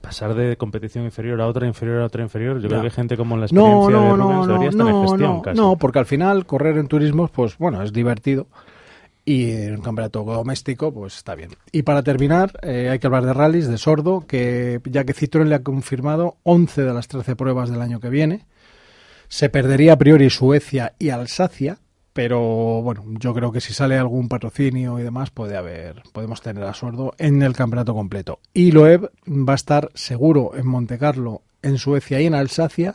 [0.00, 3.36] pasar de competición inferior a otra inferior a otra inferior, yo creo que gente como
[3.36, 5.56] la experiencia No, de no, Rubens no, debería no, estar en gestión no, casi.
[5.60, 8.46] no, porque al final correr en turismos, pues bueno, es divertido
[9.24, 11.50] y en un campeonato doméstico, pues está bien.
[11.72, 15.46] Y para terminar, eh, hay que hablar de rallies, de Sordo, que ya que Citroën
[15.46, 18.44] le ha confirmado 11 de las 13 pruebas del año que viene,
[19.28, 21.78] se perdería a priori Suecia y Alsacia,
[22.14, 26.62] pero bueno, yo creo que si sale algún patrocinio y demás, puede haber, podemos tener
[26.62, 28.38] a Sordo en el campeonato completo.
[28.54, 32.94] Y Loeb va a estar seguro en Monte Carlo, en Suecia y en Alsacia,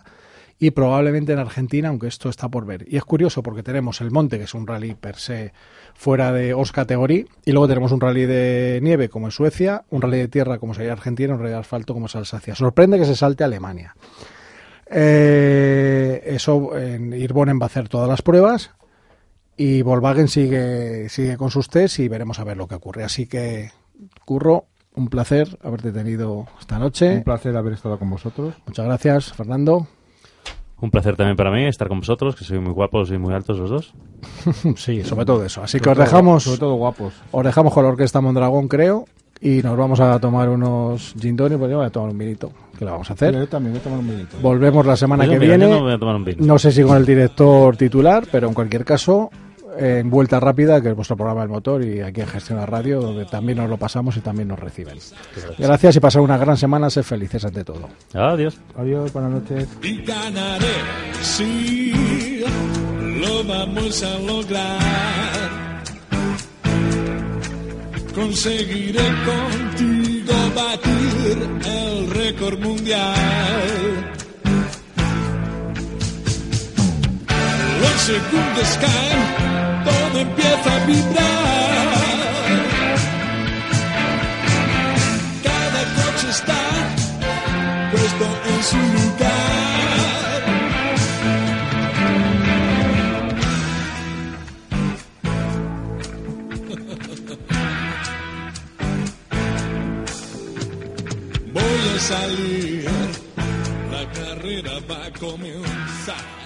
[0.58, 2.86] y probablemente en Argentina, aunque esto está por ver.
[2.88, 5.52] Y es curioso porque tenemos el monte, que es un rally per se
[5.94, 10.02] fuera de os categoría, y luego tenemos un rally de nieve como es Suecia, un
[10.02, 12.56] rally de tierra como sería Argentina, un rally de asfalto como es Alsacia.
[12.56, 13.96] Sorprende que se salte Alemania.
[14.90, 18.72] Eh, eso, en va a hacer todas las pruebas
[19.62, 23.04] y Volkswagen sigue, sigue con sus test y veremos a ver lo que ocurre.
[23.04, 23.72] Así que,
[24.26, 27.18] Curro, un placer haberte tenido esta noche.
[27.18, 28.56] Un placer haber estado con vosotros.
[28.66, 29.86] Muchas gracias, Fernando.
[30.82, 33.60] Un placer también para mí estar con vosotros, que sois muy guapos y muy altos
[33.60, 33.94] los dos.
[34.78, 35.62] Sí, sobre todo eso.
[35.62, 37.14] Así que Sobre os todo- dejamos, Sobre todo guapos.
[37.32, 39.04] os dejamos con la orquesta Mondragón, creo,
[39.42, 42.50] y nos vamos a tomar unos gin tonic, pues yo voy a tomar un vinito,
[42.78, 43.34] que lo vamos a hacer.
[43.36, 44.38] Yo también voy a tomar un minuto.
[44.42, 45.74] Volvemos la semana Yo, que mira, yo viene.
[45.76, 46.46] no voy a tomar un vino.
[46.46, 49.30] No sé si con el director titular, pero en cualquier caso,
[49.78, 53.02] en Vuelta Rápida, que es vuestro programa del motor, y aquí en Gestión de Radio,
[53.02, 54.98] donde también nos lo pasamos y también nos reciben.
[55.58, 57.90] Gracias y pasar una gran semana, ser felices ante todo.
[58.14, 58.58] Adiós.
[58.78, 59.68] Adiós, buenas noches.
[59.82, 60.66] y ganaré.
[61.22, 62.44] Sí,
[63.22, 64.80] lo vamos a lograr.
[68.16, 74.19] Conseguiré contigo batir el récord mundial.
[78.00, 81.90] Los segundos caen, todo empieza a vibrar.
[85.44, 86.62] Cada coche está
[87.92, 89.60] puesto en su lugar.
[101.54, 102.90] Voy a salir,
[103.92, 106.39] la carrera va a comenzar.